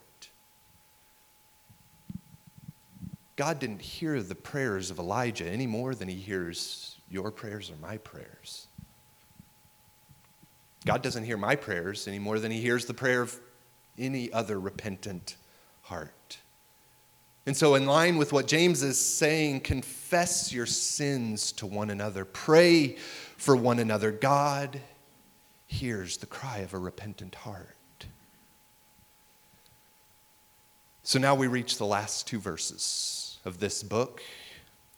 God 3.38 3.60
didn't 3.60 3.82
hear 3.82 4.22
the 4.22 4.36
prayers 4.36 4.92
of 4.92 5.00
Elijah 5.00 5.50
any 5.50 5.66
more 5.66 5.96
than 5.96 6.10
he 6.10 6.16
hears 6.16 6.98
your 7.10 7.32
prayers 7.32 7.72
or 7.72 7.78
my 7.78 7.96
prayers. 7.98 8.68
God 10.86 11.02
doesn't 11.02 11.24
hear 11.24 11.38
my 11.38 11.56
prayers 11.56 12.06
any 12.06 12.20
more 12.20 12.38
than 12.38 12.52
he 12.52 12.60
hears 12.60 12.86
the 12.86 12.94
prayer 12.94 13.22
of 13.22 13.40
any 13.98 14.32
other 14.34 14.60
repentant 14.60 15.38
heart. 15.84 16.40
And 17.50 17.58
so, 17.58 17.74
in 17.74 17.88
line 17.88 18.18
with 18.18 18.32
what 18.32 18.46
James 18.46 18.84
is 18.84 19.04
saying, 19.04 19.62
confess 19.62 20.54
your 20.54 20.68
sins 20.68 21.52
to 21.54 21.66
one 21.66 21.90
another, 21.90 22.24
pray 22.24 22.98
for 23.38 23.56
one 23.56 23.80
another. 23.80 24.12
God 24.12 24.80
hears 25.66 26.18
the 26.18 26.28
cry 26.28 26.60
of 26.60 26.76
a 26.76 26.78
repentant 26.78 27.34
heart. 27.34 28.06
So 31.02 31.18
now 31.18 31.34
we 31.34 31.48
reach 31.48 31.80
the 31.80 31.88
last 31.88 32.28
two 32.28 32.38
verses 32.38 33.40
of 33.44 33.60
this 33.60 33.82
book, 33.82 34.22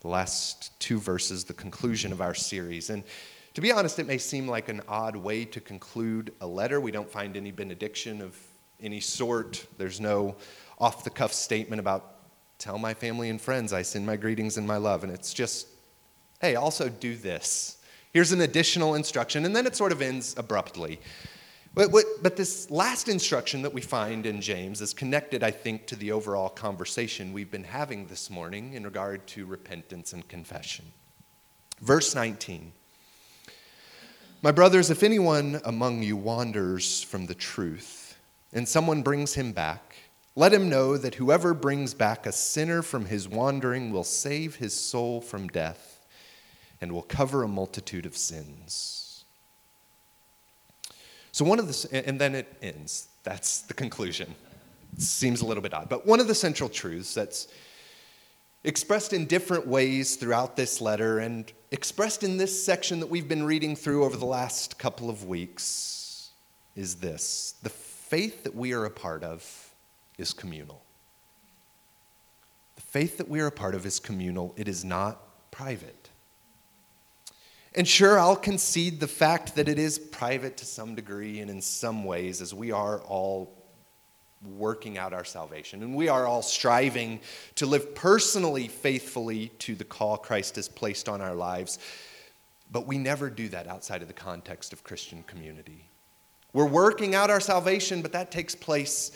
the 0.01 0.09
last 0.09 0.77
two 0.77 0.99
verses, 0.99 1.45
the 1.45 1.53
conclusion 1.53 2.11
of 2.11 2.19
our 2.19 2.35
series. 2.35 2.89
And 2.89 3.05
to 3.53 3.61
be 3.61 3.71
honest, 3.71 3.97
it 3.97 4.07
may 4.07 4.17
seem 4.17 4.45
like 4.45 4.67
an 4.67 4.81
odd 4.89 5.15
way 5.15 5.45
to 5.45 5.61
conclude 5.61 6.33
a 6.41 6.47
letter. 6.47 6.81
We 6.81 6.91
don't 6.91 7.09
find 7.09 7.37
any 7.37 7.51
benediction 7.51 8.21
of 8.21 8.37
any 8.81 8.99
sort, 8.99 9.65
there's 9.77 10.01
no 10.01 10.35
off 10.79 11.05
the 11.05 11.11
cuff 11.11 11.31
statement 11.31 11.79
about 11.79 12.17
tell 12.61 12.77
my 12.77 12.93
family 12.93 13.29
and 13.29 13.41
friends 13.41 13.73
I 13.73 13.81
send 13.81 14.05
my 14.05 14.15
greetings 14.15 14.57
and 14.57 14.67
my 14.67 14.77
love. 14.77 15.03
And 15.03 15.11
it's 15.11 15.33
just, 15.33 15.67
hey, 16.39 16.55
also 16.55 16.87
do 16.87 17.15
this. 17.15 17.77
Here's 18.13 18.31
an 18.31 18.41
additional 18.41 18.95
instruction. 18.95 19.45
And 19.45 19.55
then 19.55 19.65
it 19.65 19.75
sort 19.75 19.91
of 19.91 20.01
ends 20.01 20.35
abruptly. 20.37 20.99
But, 21.73 21.91
but, 22.21 22.35
this 22.35 22.69
last 22.69 23.07
instruction 23.07 23.61
that 23.61 23.73
we 23.73 23.79
find 23.79 24.25
in 24.25 24.41
James 24.41 24.81
is 24.81 24.93
connected, 24.93 25.41
I 25.41 25.51
think, 25.51 25.87
to 25.87 25.95
the 25.95 26.11
overall 26.11 26.49
conversation 26.49 27.31
we've 27.31 27.49
been 27.49 27.63
having 27.63 28.07
this 28.07 28.29
morning 28.29 28.73
in 28.73 28.83
regard 28.83 29.25
to 29.27 29.45
repentance 29.45 30.11
and 30.11 30.27
confession. 30.27 30.85
Verse 31.79 32.13
19 32.13 32.73
My 34.41 34.51
brothers, 34.51 34.89
if 34.89 35.01
anyone 35.01 35.61
among 35.63 36.03
you 36.03 36.17
wanders 36.17 37.03
from 37.03 37.25
the 37.25 37.35
truth, 37.35 38.17
and 38.51 38.67
someone 38.67 39.01
brings 39.01 39.33
him 39.33 39.53
back, 39.53 39.90
let 40.35 40.53
him 40.53 40.69
know 40.69 40.97
that 40.97 41.15
whoever 41.15 41.53
brings 41.53 41.93
back 41.93 42.25
a 42.25 42.31
sinner 42.31 42.81
from 42.81 43.05
his 43.05 43.27
wandering 43.27 43.91
will 43.91 44.03
save 44.03 44.55
his 44.55 44.73
soul 44.73 45.21
from 45.21 45.47
death 45.47 46.05
and 46.79 46.91
will 46.91 47.01
cover 47.01 47.43
a 47.43 47.47
multitude 47.47 48.05
of 48.05 48.15
sins. 48.15 49.25
So, 51.31 51.45
one 51.45 51.59
of 51.59 51.67
the, 51.67 52.05
and 52.07 52.19
then 52.19 52.35
it 52.35 52.53
ends. 52.61 53.07
That's 53.23 53.61
the 53.61 53.73
conclusion. 53.73 54.33
Seems 54.97 55.41
a 55.41 55.45
little 55.45 55.63
bit 55.63 55.73
odd. 55.73 55.87
But 55.89 56.05
one 56.05 56.19
of 56.19 56.27
the 56.27 56.35
central 56.35 56.69
truths 56.69 57.13
that's 57.13 57.47
expressed 58.63 59.13
in 59.13 59.25
different 59.25 59.67
ways 59.67 60.15
throughout 60.15 60.55
this 60.55 60.81
letter 60.81 61.19
and 61.19 61.51
expressed 61.71 62.23
in 62.23 62.37
this 62.37 62.63
section 62.63 62.99
that 62.99 63.07
we've 63.07 63.27
been 63.27 63.43
reading 63.43 63.75
through 63.75 64.03
over 64.03 64.17
the 64.17 64.25
last 64.25 64.77
couple 64.77 65.09
of 65.09 65.25
weeks 65.25 66.29
is 66.75 66.95
this 66.95 67.55
the 67.63 67.69
faith 67.69 68.43
that 68.43 68.53
we 68.53 68.73
are 68.73 68.85
a 68.85 68.91
part 68.91 69.23
of 69.23 69.70
is 70.17 70.33
communal. 70.33 70.81
The 72.75 72.81
faith 72.81 73.17
that 73.17 73.29
we 73.29 73.39
are 73.41 73.47
a 73.47 73.51
part 73.51 73.75
of 73.75 73.85
is 73.85 73.99
communal, 73.99 74.53
it 74.57 74.67
is 74.67 74.83
not 74.83 75.51
private. 75.51 76.09
And 77.73 77.87
sure, 77.87 78.19
I'll 78.19 78.35
concede 78.35 78.99
the 78.99 79.07
fact 79.07 79.55
that 79.55 79.69
it 79.69 79.79
is 79.79 79.97
private 79.97 80.57
to 80.57 80.65
some 80.65 80.93
degree 80.93 81.39
and 81.39 81.49
in 81.49 81.61
some 81.61 82.03
ways, 82.03 82.41
as 82.41 82.53
we 82.53 82.71
are 82.71 82.99
all 83.01 83.53
working 84.57 84.97
out 84.97 85.13
our 85.13 85.23
salvation. 85.23 85.83
And 85.83 85.95
we 85.95 86.09
are 86.09 86.25
all 86.25 86.41
striving 86.41 87.21
to 87.55 87.65
live 87.65 87.93
personally 87.95 88.67
faithfully 88.67 89.49
to 89.59 89.75
the 89.75 89.83
call 89.83 90.17
Christ 90.17 90.55
has 90.55 90.67
placed 90.67 91.07
on 91.07 91.21
our 91.21 91.35
lives. 91.35 91.79
But 92.71 92.87
we 92.87 92.97
never 92.97 93.29
do 93.29 93.49
that 93.49 93.67
outside 93.67 94.01
of 94.01 94.07
the 94.07 94.13
context 94.13 94.73
of 94.73 94.83
Christian 94.83 95.23
community. 95.23 95.85
We're 96.53 96.65
working 96.65 97.15
out 97.15 97.29
our 97.29 97.39
salvation, 97.39 98.01
but 98.01 98.11
that 98.13 98.31
takes 98.31 98.55
place 98.55 99.11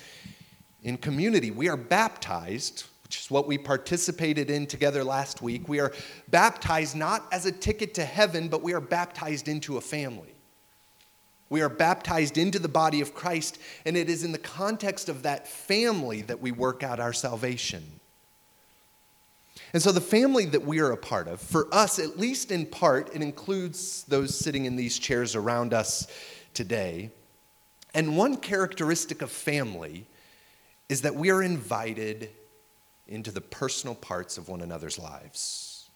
in 0.85 0.97
community. 0.97 1.49
We 1.49 1.67
are 1.67 1.75
baptized, 1.75 2.85
which 3.03 3.19
is 3.19 3.31
what 3.31 3.47
we 3.47 3.57
participated 3.57 4.51
in 4.51 4.67
together 4.67 5.03
last 5.03 5.41
week. 5.41 5.67
We 5.67 5.79
are 5.79 5.91
baptized 6.29 6.95
not 6.95 7.25
as 7.31 7.47
a 7.47 7.51
ticket 7.51 7.95
to 7.95 8.05
heaven, 8.05 8.47
but 8.47 8.61
we 8.61 8.73
are 8.73 8.79
baptized 8.79 9.47
into 9.47 9.77
a 9.77 9.81
family. 9.81 10.35
We 11.49 11.61
are 11.61 11.69
baptized 11.69 12.37
into 12.37 12.59
the 12.59 12.69
body 12.69 13.01
of 13.01 13.15
Christ, 13.15 13.57
and 13.85 13.97
it 13.97 14.09
is 14.09 14.23
in 14.23 14.31
the 14.31 14.37
context 14.37 15.09
of 15.09 15.23
that 15.23 15.47
family 15.47 16.21
that 16.23 16.39
we 16.39 16.51
work 16.51 16.83
out 16.83 16.99
our 16.99 17.13
salvation. 17.13 17.83
And 19.73 19.81
so, 19.81 19.91
the 19.91 20.01
family 20.01 20.45
that 20.45 20.63
we 20.63 20.79
are 20.79 20.91
a 20.91 20.97
part 20.97 21.27
of, 21.27 21.41
for 21.41 21.67
us, 21.73 21.97
at 21.97 22.19
least 22.19 22.51
in 22.51 22.65
part, 22.65 23.13
it 23.15 23.21
includes 23.21 24.03
those 24.03 24.37
sitting 24.37 24.65
in 24.65 24.75
these 24.75 24.99
chairs 24.99 25.35
around 25.35 25.73
us 25.73 26.07
today. 26.53 27.11
And 27.93 28.17
one 28.17 28.37
characteristic 28.37 29.21
of 29.21 29.31
family 29.31 30.05
is 30.89 31.01
that 31.01 31.15
we 31.15 31.31
are 31.31 31.41
invited 31.41 32.29
into 33.07 33.31
the 33.31 33.41
personal 33.41 33.95
parts 33.95 34.37
of 34.37 34.47
one 34.47 34.61
another's 34.61 34.97
lives. 34.99 35.89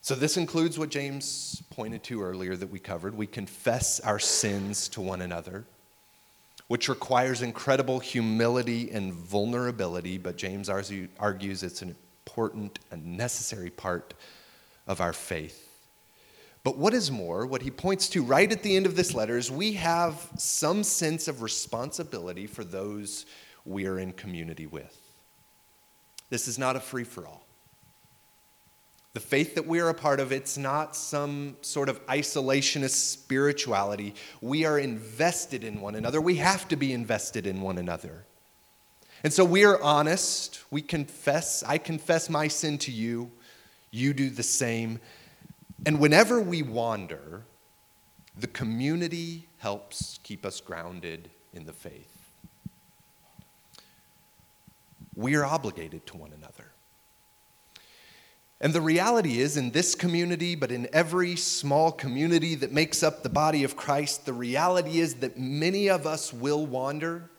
So, 0.00 0.14
this 0.14 0.36
includes 0.36 0.78
what 0.78 0.90
James 0.90 1.62
pointed 1.70 2.04
to 2.04 2.22
earlier 2.22 2.54
that 2.54 2.70
we 2.70 2.78
covered. 2.78 3.16
We 3.16 3.26
confess 3.26 3.98
our 4.00 4.20
sins 4.20 4.88
to 4.90 5.00
one 5.00 5.20
another, 5.20 5.64
which 6.68 6.88
requires 6.88 7.42
incredible 7.42 7.98
humility 7.98 8.90
and 8.92 9.12
vulnerability, 9.12 10.16
but 10.16 10.36
James 10.36 10.68
argues 10.68 11.62
it's 11.62 11.82
an 11.82 11.96
important 12.24 12.78
and 12.92 13.16
necessary 13.16 13.70
part 13.70 14.14
of 14.86 15.00
our 15.00 15.12
faith. 15.12 15.65
But 16.66 16.78
what 16.78 16.94
is 16.94 17.12
more, 17.12 17.46
what 17.46 17.62
he 17.62 17.70
points 17.70 18.08
to 18.08 18.24
right 18.24 18.50
at 18.50 18.64
the 18.64 18.74
end 18.74 18.86
of 18.86 18.96
this 18.96 19.14
letter 19.14 19.38
is 19.38 19.52
we 19.52 19.74
have 19.74 20.28
some 20.36 20.82
sense 20.82 21.28
of 21.28 21.40
responsibility 21.40 22.48
for 22.48 22.64
those 22.64 23.24
we 23.64 23.86
are 23.86 24.00
in 24.00 24.10
community 24.10 24.66
with. 24.66 25.00
This 26.28 26.48
is 26.48 26.58
not 26.58 26.74
a 26.74 26.80
free 26.80 27.04
for 27.04 27.24
all. 27.24 27.46
The 29.12 29.20
faith 29.20 29.54
that 29.54 29.64
we 29.64 29.78
are 29.78 29.90
a 29.90 29.94
part 29.94 30.18
of, 30.18 30.32
it's 30.32 30.58
not 30.58 30.96
some 30.96 31.56
sort 31.60 31.88
of 31.88 32.04
isolationist 32.08 33.12
spirituality. 33.12 34.16
We 34.40 34.64
are 34.64 34.80
invested 34.80 35.62
in 35.62 35.80
one 35.80 35.94
another. 35.94 36.20
We 36.20 36.34
have 36.38 36.66
to 36.66 36.76
be 36.76 36.92
invested 36.92 37.46
in 37.46 37.60
one 37.60 37.78
another. 37.78 38.24
And 39.22 39.32
so 39.32 39.44
we 39.44 39.64
are 39.64 39.80
honest. 39.80 40.64
We 40.72 40.82
confess. 40.82 41.62
I 41.62 41.78
confess 41.78 42.28
my 42.28 42.48
sin 42.48 42.76
to 42.78 42.90
you. 42.90 43.30
You 43.92 44.12
do 44.12 44.30
the 44.30 44.42
same. 44.42 44.98
And 45.84 46.00
whenever 46.00 46.40
we 46.40 46.62
wander, 46.62 47.44
the 48.38 48.46
community 48.46 49.46
helps 49.58 50.18
keep 50.22 50.46
us 50.46 50.60
grounded 50.60 51.30
in 51.52 51.66
the 51.66 51.72
faith. 51.72 52.30
We 55.14 55.34
are 55.34 55.44
obligated 55.44 56.06
to 56.06 56.16
one 56.16 56.32
another. 56.32 56.72
And 58.60 58.72
the 58.72 58.80
reality 58.80 59.40
is, 59.40 59.56
in 59.58 59.70
this 59.70 59.94
community, 59.94 60.54
but 60.54 60.72
in 60.72 60.88
every 60.92 61.36
small 61.36 61.92
community 61.92 62.54
that 62.54 62.72
makes 62.72 63.02
up 63.02 63.22
the 63.22 63.28
body 63.28 63.64
of 63.64 63.76
Christ, 63.76 64.24
the 64.24 64.32
reality 64.32 64.98
is 64.98 65.16
that 65.16 65.38
many 65.38 65.88
of 65.88 66.06
us 66.06 66.32
will 66.32 66.64
wander. 66.64 67.30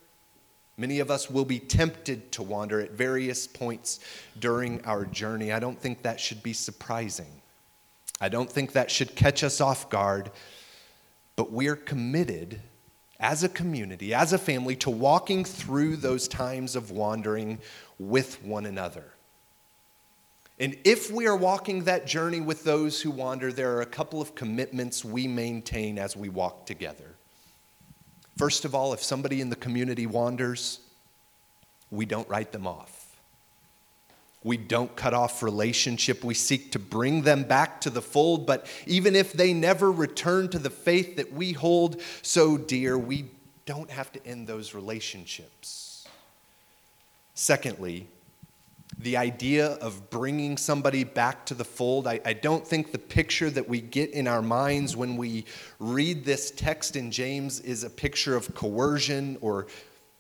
Many 0.78 1.00
of 1.00 1.10
us 1.10 1.30
will 1.30 1.46
be 1.46 1.58
tempted 1.58 2.32
to 2.34 2.44
wander 2.44 2.82
at 2.82 2.92
various 2.92 3.48
points 3.48 4.00
during 4.38 4.84
our 4.86 5.06
journey. 5.06 5.52
I 5.52 5.60
don't 5.60 5.80
think 5.80 6.04
that 6.04 6.20
should 6.20 6.44
be 6.44 6.54
surprising. 6.54 7.42
I 8.20 8.30
don't 8.30 8.52
think 8.52 8.72
that 8.72 8.90
should 8.90 9.16
catch 9.16 9.44
us 9.44 9.62
off 9.62 9.90
guard, 9.90 10.32
but 11.36 11.52
we're 11.52 11.76
committed 11.76 12.62
as 13.20 13.44
a 13.44 13.50
community, 13.50 14.14
as 14.14 14.34
a 14.34 14.38
family, 14.38 14.76
to 14.78 14.90
walking 14.90 15.44
through 15.44 15.98
those 15.98 16.28
times 16.28 16.76
of 16.76 16.92
wandering 16.92 17.60
with 18.00 18.44
one 18.44 18.66
another. 18.66 19.14
And 20.60 20.76
if 20.84 21.12
we 21.12 21.28
are 21.28 21.36
walking 21.36 21.84
that 21.84 22.08
journey 22.08 22.42
with 22.42 22.64
those 22.64 23.02
who 23.02 23.12
wander, 23.12 23.52
there 23.52 23.76
are 23.76 23.82
a 23.82 23.88
couple 23.88 24.22
of 24.22 24.34
commitments 24.34 25.06
we 25.06 25.28
maintain 25.28 26.00
as 26.00 26.16
we 26.16 26.30
walk 26.30 26.66
together. 26.66 27.16
First 28.38 28.66
of 28.66 28.74
all, 28.74 28.94
if 28.94 29.04
somebody 29.04 29.42
in 29.42 29.50
the 29.50 29.56
community 29.56 30.08
wanders, 30.08 30.80
we 31.92 32.06
don't 32.06 32.28
write 32.28 32.52
them 32.52 32.66
off. 32.66 32.97
We 34.48 34.56
don't 34.56 34.96
cut 34.96 35.14
off 35.14 35.44
relationship. 35.44 36.24
We 36.24 36.34
seek 36.34 36.72
to 36.72 36.80
bring 36.80 37.24
them 37.24 37.44
back 37.44 37.82
to 37.82 37.90
the 37.90 38.02
fold. 38.02 38.46
But 38.46 38.66
even 38.86 39.14
if 39.14 39.34
they 39.34 39.54
never 39.54 39.92
return 39.92 40.48
to 40.50 40.60
the 40.60 40.70
faith 40.70 41.18
that 41.18 41.34
we 41.34 41.52
hold 41.52 42.02
so 42.22 42.58
dear, 42.58 42.98
we 42.98 43.26
don't 43.66 43.92
have 43.92 44.10
to 44.14 44.26
end 44.26 44.48
those 44.48 44.74
relationships. 44.74 46.08
Secondly, 47.34 48.08
the 49.00 49.18
idea 49.18 49.74
of 49.74 50.10
bringing 50.10 50.56
somebody 50.56 51.04
back 51.04 51.46
to 51.48 51.54
the 51.54 51.66
fold, 51.66 52.08
I, 52.08 52.22
I, 52.26 52.32
don't 52.34 52.66
think 52.66 52.92
the 52.92 52.98
picture 52.98 53.50
that 53.50 53.68
we 53.68 53.82
get 53.82 54.12
in 54.12 54.28
our 54.28 54.42
minds 54.42 54.96
when 54.96 55.18
we 55.18 55.46
read 55.78 56.26
this 56.26 56.52
text 56.52 56.96
in 56.96 57.12
James 57.12 57.60
is 57.60 57.84
a 57.84 57.90
picture 57.90 58.36
of 58.36 58.56
coercion 58.56 59.38
or 59.42 59.68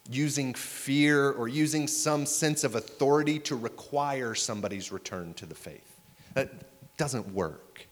using 0.09 0.53
fear 0.53 1.31
or 1.31 1.47
using 1.47 1.87
some 1.87 2.25
sense 2.25 2.63
of 2.63 2.75
authority 2.75 3.39
to 3.39 3.55
require 3.55 4.35
somebody's 4.35 4.91
return 4.91 5.33
to 5.35 5.45
the 5.45 5.55
faith. 5.55 5.99
That 6.33 6.51
doesn't 6.97 7.33
work. 7.33 7.87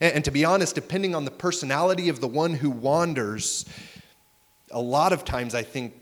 And, 0.00 0.14
and, 0.14 0.24
to 0.24 0.30
be 0.30 0.44
honest, 0.44 0.74
depending 0.74 1.14
on 1.14 1.24
the 1.24 1.30
personality 1.30 2.08
of 2.08 2.20
the 2.20 2.28
one 2.28 2.54
who 2.54 2.70
wanders, 2.70 3.64
a 4.70 4.80
lot 4.80 5.12
of 5.12 5.24
times 5.24 5.54
I 5.54 5.62
think 5.62 5.94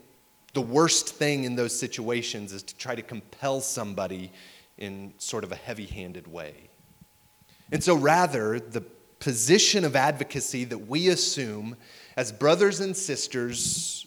the 0.53 0.61
worst 0.61 1.09
thing 1.09 1.43
in 1.43 1.55
those 1.55 1.77
situations 1.77 2.51
is 2.51 2.63
to 2.63 2.75
try 2.77 2.95
to 2.95 3.01
compel 3.01 3.61
somebody 3.61 4.31
in 4.77 5.13
sort 5.17 5.43
of 5.43 5.51
a 5.51 5.55
heavy 5.55 5.85
handed 5.85 6.27
way. 6.27 6.55
And 7.71 7.83
so, 7.83 7.95
rather, 7.95 8.59
the 8.59 8.81
position 9.19 9.83
of 9.83 9.95
advocacy 9.95 10.63
that 10.65 10.77
we 10.77 11.09
assume 11.09 11.75
as 12.15 12.31
brothers 12.31 12.79
and 12.79 12.95
sisters 12.95 14.06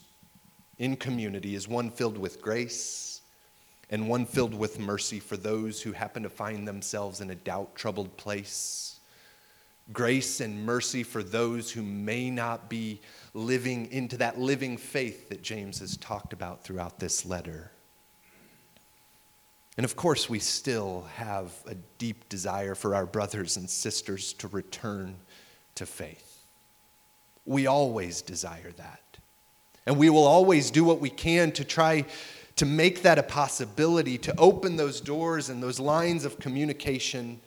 in 0.80 0.96
community 0.96 1.54
is 1.54 1.68
one 1.68 1.90
filled 1.90 2.16
with 2.16 2.40
grace 2.40 3.20
and 3.90 4.08
one 4.08 4.24
filled 4.24 4.54
with 4.54 4.80
mercy 4.80 5.20
for 5.20 5.36
those 5.36 5.82
who 5.82 5.92
happen 5.92 6.22
to 6.22 6.30
find 6.30 6.66
themselves 6.66 7.20
in 7.20 7.30
a 7.30 7.34
doubt 7.34 7.76
troubled 7.76 8.16
place. 8.16 8.98
Grace 9.92 10.40
and 10.40 10.64
mercy 10.64 11.02
for 11.02 11.22
those 11.22 11.70
who 11.70 11.82
may 11.82 12.30
not 12.30 12.70
be 12.70 12.98
living 13.34 13.92
into 13.92 14.16
that 14.16 14.38
living 14.38 14.78
faith 14.78 15.28
that 15.28 15.42
James 15.42 15.80
has 15.80 15.98
talked 15.98 16.32
about 16.32 16.64
throughout 16.64 16.98
this 16.98 17.26
letter. 17.26 17.70
And 19.76 19.84
of 19.84 19.96
course, 19.96 20.30
we 20.30 20.38
still 20.38 21.02
have 21.14 21.52
a 21.66 21.74
deep 21.98 22.28
desire 22.30 22.74
for 22.74 22.94
our 22.94 23.06
brothers 23.06 23.58
and 23.58 23.68
sisters 23.68 24.32
to 24.34 24.48
return 24.48 25.16
to 25.74 25.84
faith. 25.84 26.46
We 27.44 27.66
always 27.66 28.22
desire 28.22 28.72
that. 28.76 29.10
And 29.86 29.96
we 29.96 30.10
will 30.10 30.26
always 30.26 30.70
do 30.70 30.84
what 30.84 31.00
we 31.00 31.10
can 31.10 31.52
to 31.52 31.64
try 31.64 32.04
to 32.56 32.66
make 32.66 33.02
that 33.02 33.18
a 33.18 33.22
possibility, 33.22 34.18
to 34.18 34.38
open 34.38 34.76
those 34.76 35.00
doors 35.00 35.48
and 35.48 35.62
those 35.62 35.80
lines 35.80 36.24
of 36.24 36.38
communication. 36.38 37.40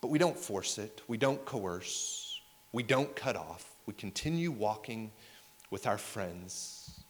But 0.00 0.08
we 0.08 0.18
don't 0.18 0.36
force 0.36 0.78
it, 0.78 1.02
we 1.08 1.16
don't 1.16 1.44
coerce, 1.44 2.40
we 2.72 2.82
don't 2.82 3.14
cut 3.16 3.36
off. 3.36 3.66
We 3.86 3.94
continue 3.94 4.50
walking 4.50 5.10
with 5.70 5.86
our 5.86 5.98
friends 5.98 7.00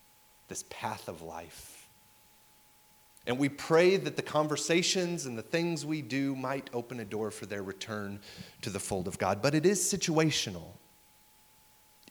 this 0.48 0.64
path 0.70 1.08
of 1.08 1.22
life. 1.22 1.88
And 3.26 3.38
we 3.38 3.48
pray 3.48 3.96
that 3.96 4.16
the 4.16 4.22
conversations 4.22 5.26
and 5.26 5.36
the 5.36 5.42
things 5.42 5.84
we 5.84 6.02
do 6.02 6.34
might 6.34 6.70
open 6.72 7.00
a 7.00 7.04
door 7.04 7.30
for 7.30 7.46
their 7.46 7.62
return 7.62 8.18
to 8.62 8.70
the 8.70 8.80
fold 8.80 9.06
of 9.06 9.18
God. 9.18 9.42
But 9.42 9.54
it 9.54 9.66
is 9.66 9.78
situational. 9.80 10.68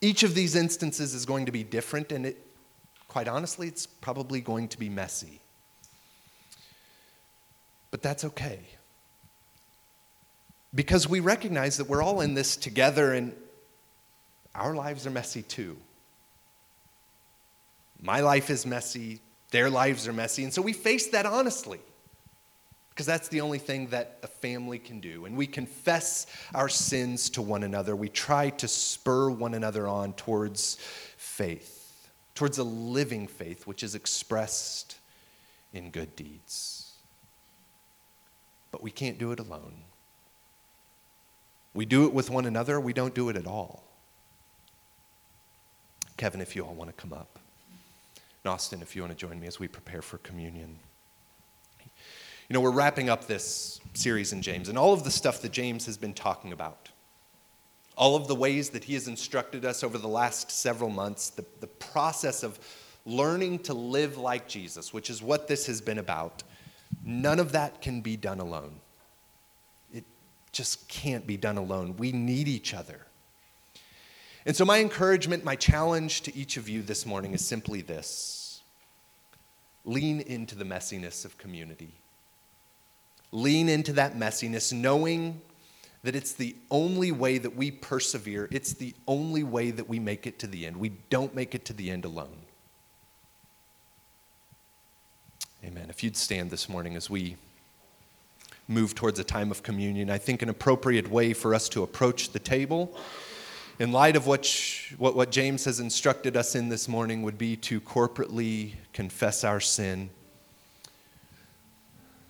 Each 0.02 0.24
of 0.24 0.34
these 0.34 0.56
instances 0.56 1.14
is 1.14 1.26
going 1.26 1.46
to 1.46 1.52
be 1.52 1.64
different, 1.64 2.12
and 2.12 2.26
it, 2.26 2.46
quite 3.08 3.28
honestly, 3.28 3.68
it's 3.68 3.86
probably 3.86 4.40
going 4.40 4.68
to 4.70 4.80
be 4.80 4.90
messy. 4.90 5.42
But 7.92 8.02
that's 8.02 8.24
okay. 8.24 8.60
Because 10.74 11.10
we 11.10 11.20
recognize 11.20 11.78
that 11.78 11.90
we're 11.90 12.04
all 12.04 12.22
in 12.22 12.34
this 12.34 12.56
together, 12.56 13.14
and 13.14 13.36
our 14.56 14.74
lives 14.74 15.06
are 15.06 15.12
messy 15.12 15.42
too. 15.42 15.76
My 18.02 18.22
life 18.22 18.50
is 18.50 18.66
messy, 18.66 19.20
their 19.52 19.70
lives 19.70 20.08
are 20.08 20.14
messy, 20.14 20.44
and 20.44 20.54
so 20.54 20.62
we 20.62 20.74
face 20.74 21.08
that 21.08 21.26
honestly. 21.26 21.80
Because 23.00 23.08
that's 23.08 23.30
the 23.30 23.40
only 23.40 23.60
thing 23.60 23.88
that 23.92 24.18
a 24.24 24.28
family 24.28 24.78
can 24.78 25.00
do. 25.00 25.24
And 25.24 25.38
we 25.38 25.48
confess 25.48 26.26
our 26.54 26.68
sins 26.68 27.30
to 27.30 27.42
one 27.42 27.64
another. 27.64 27.96
We 27.96 28.10
try 28.10 28.50
to 28.50 28.68
spur 28.68 29.30
one 29.30 29.54
another 29.54 29.88
on 29.88 30.12
towards 30.12 30.76
faith, 31.16 32.10
towards 32.36 32.58
a 32.58 32.64
living 32.66 33.26
faith, 33.26 33.66
which 33.66 33.84
is 33.84 33.96
expressed 33.96 34.98
in 35.72 35.92
good 35.92 36.14
deeds. 36.18 36.92
But 38.70 38.84
we 38.84 38.92
can't 38.92 39.18
do 39.18 39.32
it 39.32 39.40
alone. 39.40 39.76
We 41.74 41.86
do 41.86 42.04
it 42.04 42.14
with 42.14 42.30
one 42.30 42.46
another, 42.46 42.82
we 42.82 42.92
don't 42.92 43.16
do 43.16 43.30
it 43.30 43.38
at 43.38 43.48
all. 43.48 43.82
Kevin, 46.18 46.42
if 46.42 46.54
you 46.54 46.66
all 46.66 46.74
want 46.74 46.90
to 46.90 47.02
come 47.02 47.14
up. 47.14 47.40
And 48.44 48.52
Austin, 48.52 48.82
if 48.82 48.94
you 48.94 49.04
want 49.04 49.18
to 49.18 49.18
join 49.18 49.40
me 49.40 49.48
as 49.48 49.58
we 49.58 49.70
prepare 49.70 50.02
for 50.02 50.18
communion. 50.18 50.80
You 52.50 52.56
know, 52.56 52.62
we're 52.62 52.72
wrapping 52.72 53.12
up 53.12 53.28
this 53.28 53.80
series 53.94 54.34
in 54.34 54.42
James, 54.42 54.70
and 54.70 54.78
all 54.78 54.92
of 54.92 55.04
the 55.04 55.12
stuff 55.12 55.40
that 55.44 55.52
James 55.52 55.86
has 55.86 55.98
been 55.98 56.16
talking 56.16 56.52
about, 56.52 56.90
all 57.96 58.16
of 58.16 58.28
the 58.28 58.34
ways 58.34 58.72
that 58.72 58.86
he 58.86 58.96
has 58.96 59.08
instructed 59.08 59.66
us 59.66 59.84
over 59.84 60.00
the 60.00 60.08
last 60.08 60.50
several 60.50 60.90
months, 60.90 61.30
the, 61.30 61.46
the 61.60 61.68
process 61.68 62.42
of 62.42 62.60
learning 63.06 63.60
to 63.60 63.76
live 63.76 64.18
like 64.18 64.48
Jesus, 64.48 64.92
which 64.92 65.12
is 65.12 65.22
what 65.22 65.48
this 65.48 65.68
has 65.68 65.80
been 65.80 66.00
about, 66.00 66.42
none 67.04 67.40
of 67.40 67.52
that 67.52 67.84
can 67.84 68.02
be 68.02 68.18
done 68.18 68.40
alone. 68.40 68.80
It 69.94 70.06
just 70.52 70.88
can't 70.88 71.28
be 71.28 71.38
done 71.38 71.58
alone. 71.58 71.98
We 71.98 72.12
need 72.12 72.48
each 72.48 72.74
other. 72.74 73.06
And 74.48 74.56
so, 74.56 74.66
my 74.66 74.80
encouragement, 74.80 75.44
my 75.44 75.56
challenge 75.56 76.22
to 76.22 76.36
each 76.36 76.58
of 76.58 76.68
you 76.68 76.82
this 76.82 77.06
morning 77.06 77.34
is 77.34 77.46
simply 77.46 77.82
this 77.82 78.64
lean 79.86 80.20
into 80.22 80.56
the 80.56 80.66
messiness 80.66 81.26
of 81.26 81.38
community. 81.38 81.99
Lean 83.32 83.70
into 83.70 83.94
that 83.94 84.16
messiness, 84.16 84.74
knowing 84.74 85.42
that 86.04 86.16
it's 86.16 86.34
the 86.34 86.56
only 86.72 87.12
way 87.12 87.38
that 87.38 87.56
we 87.56 87.72
persevere. 87.72 88.48
It's 88.52 88.74
the 88.74 88.94
only 89.08 89.44
way 89.44 89.72
that 89.72 89.88
we 89.88 90.00
make 90.00 90.26
it 90.26 90.40
to 90.40 90.48
the 90.48 90.66
end. 90.66 90.78
We 90.78 90.94
don't 91.10 91.36
make 91.36 91.54
it 91.54 91.66
to 91.66 91.74
the 91.74 91.92
end 91.92 92.06
alone. 92.06 92.38
Amen. 95.64 95.88
If 95.90 96.04
you'd 96.04 96.16
stand 96.16 96.52
this 96.52 96.70
morning 96.70 96.96
as 96.96 97.10
we 97.10 97.36
move 98.70 98.96
towards 98.96 99.20
a 99.20 99.24
time 99.24 99.52
of 99.52 99.62
communion, 99.62 100.10
I 100.10 100.18
think 100.18 100.42
an 100.42 100.48
appropriate 100.48 101.10
way 101.10 101.34
for 101.34 101.54
us 101.54 101.68
to 101.70 101.84
approach 101.84 102.32
the 102.32 102.40
table, 102.40 102.96
in 103.78 103.92
light 103.92 104.16
of 104.16 104.26
what, 104.26 104.48
what, 104.98 105.16
what 105.16 105.32
James 105.32 105.66
has 105.66 105.80
instructed 105.80 106.38
us 106.38 106.56
in 106.56 106.70
this 106.70 106.88
morning, 106.88 107.24
would 107.24 107.38
be 107.38 107.56
to 107.58 107.82
corporately 107.82 108.74
confess 108.94 109.44
our 109.44 109.60
sin 109.60 110.10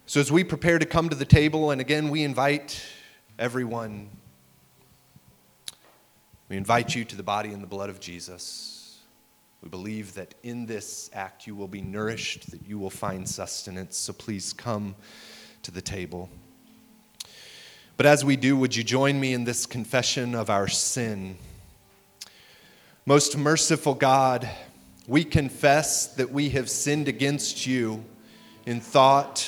so, 0.09 0.19
as 0.19 0.31
we 0.31 0.43
prepare 0.43 0.79
to 0.79 0.87
come 0.87 1.07
to 1.09 1.15
the 1.15 1.23
table, 1.23 1.69
and 1.69 1.79
again, 1.79 2.09
we 2.09 2.23
invite 2.23 2.83
everyone, 3.37 4.09
we 6.49 6.57
invite 6.57 6.95
you 6.95 7.05
to 7.05 7.15
the 7.15 7.21
body 7.21 7.49
and 7.49 7.61
the 7.61 7.67
blood 7.67 7.91
of 7.91 7.99
Jesus. 7.99 9.01
We 9.61 9.69
believe 9.69 10.15
that 10.15 10.33
in 10.41 10.65
this 10.65 11.11
act 11.13 11.45
you 11.45 11.53
will 11.53 11.67
be 11.67 11.83
nourished, 11.83 12.49
that 12.49 12.65
you 12.67 12.79
will 12.79 12.89
find 12.89 13.29
sustenance. 13.29 13.97
So, 13.97 14.11
please 14.11 14.51
come 14.51 14.95
to 15.61 15.69
the 15.69 15.79
table. 15.79 16.27
But 17.95 18.07
as 18.07 18.25
we 18.25 18.35
do, 18.35 18.57
would 18.57 18.75
you 18.75 18.83
join 18.83 19.19
me 19.19 19.35
in 19.35 19.43
this 19.43 19.67
confession 19.67 20.33
of 20.33 20.49
our 20.49 20.67
sin? 20.67 21.37
Most 23.05 23.37
merciful 23.37 23.93
God, 23.93 24.49
we 25.05 25.23
confess 25.23 26.07
that 26.15 26.31
we 26.31 26.49
have 26.49 26.67
sinned 26.67 27.07
against 27.07 27.67
you 27.67 28.03
in 28.65 28.81
thought 28.81 29.47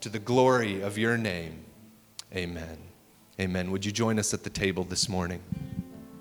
to 0.00 0.08
the 0.08 0.18
glory 0.18 0.80
of 0.80 0.96
your 0.96 1.16
name. 1.16 1.64
Amen. 2.34 2.78
Amen. 3.40 3.70
Would 3.70 3.84
you 3.84 3.92
join 3.92 4.18
us 4.18 4.34
at 4.34 4.44
the 4.44 4.50
table 4.50 4.84
this 4.84 5.08
morning? 5.08 5.40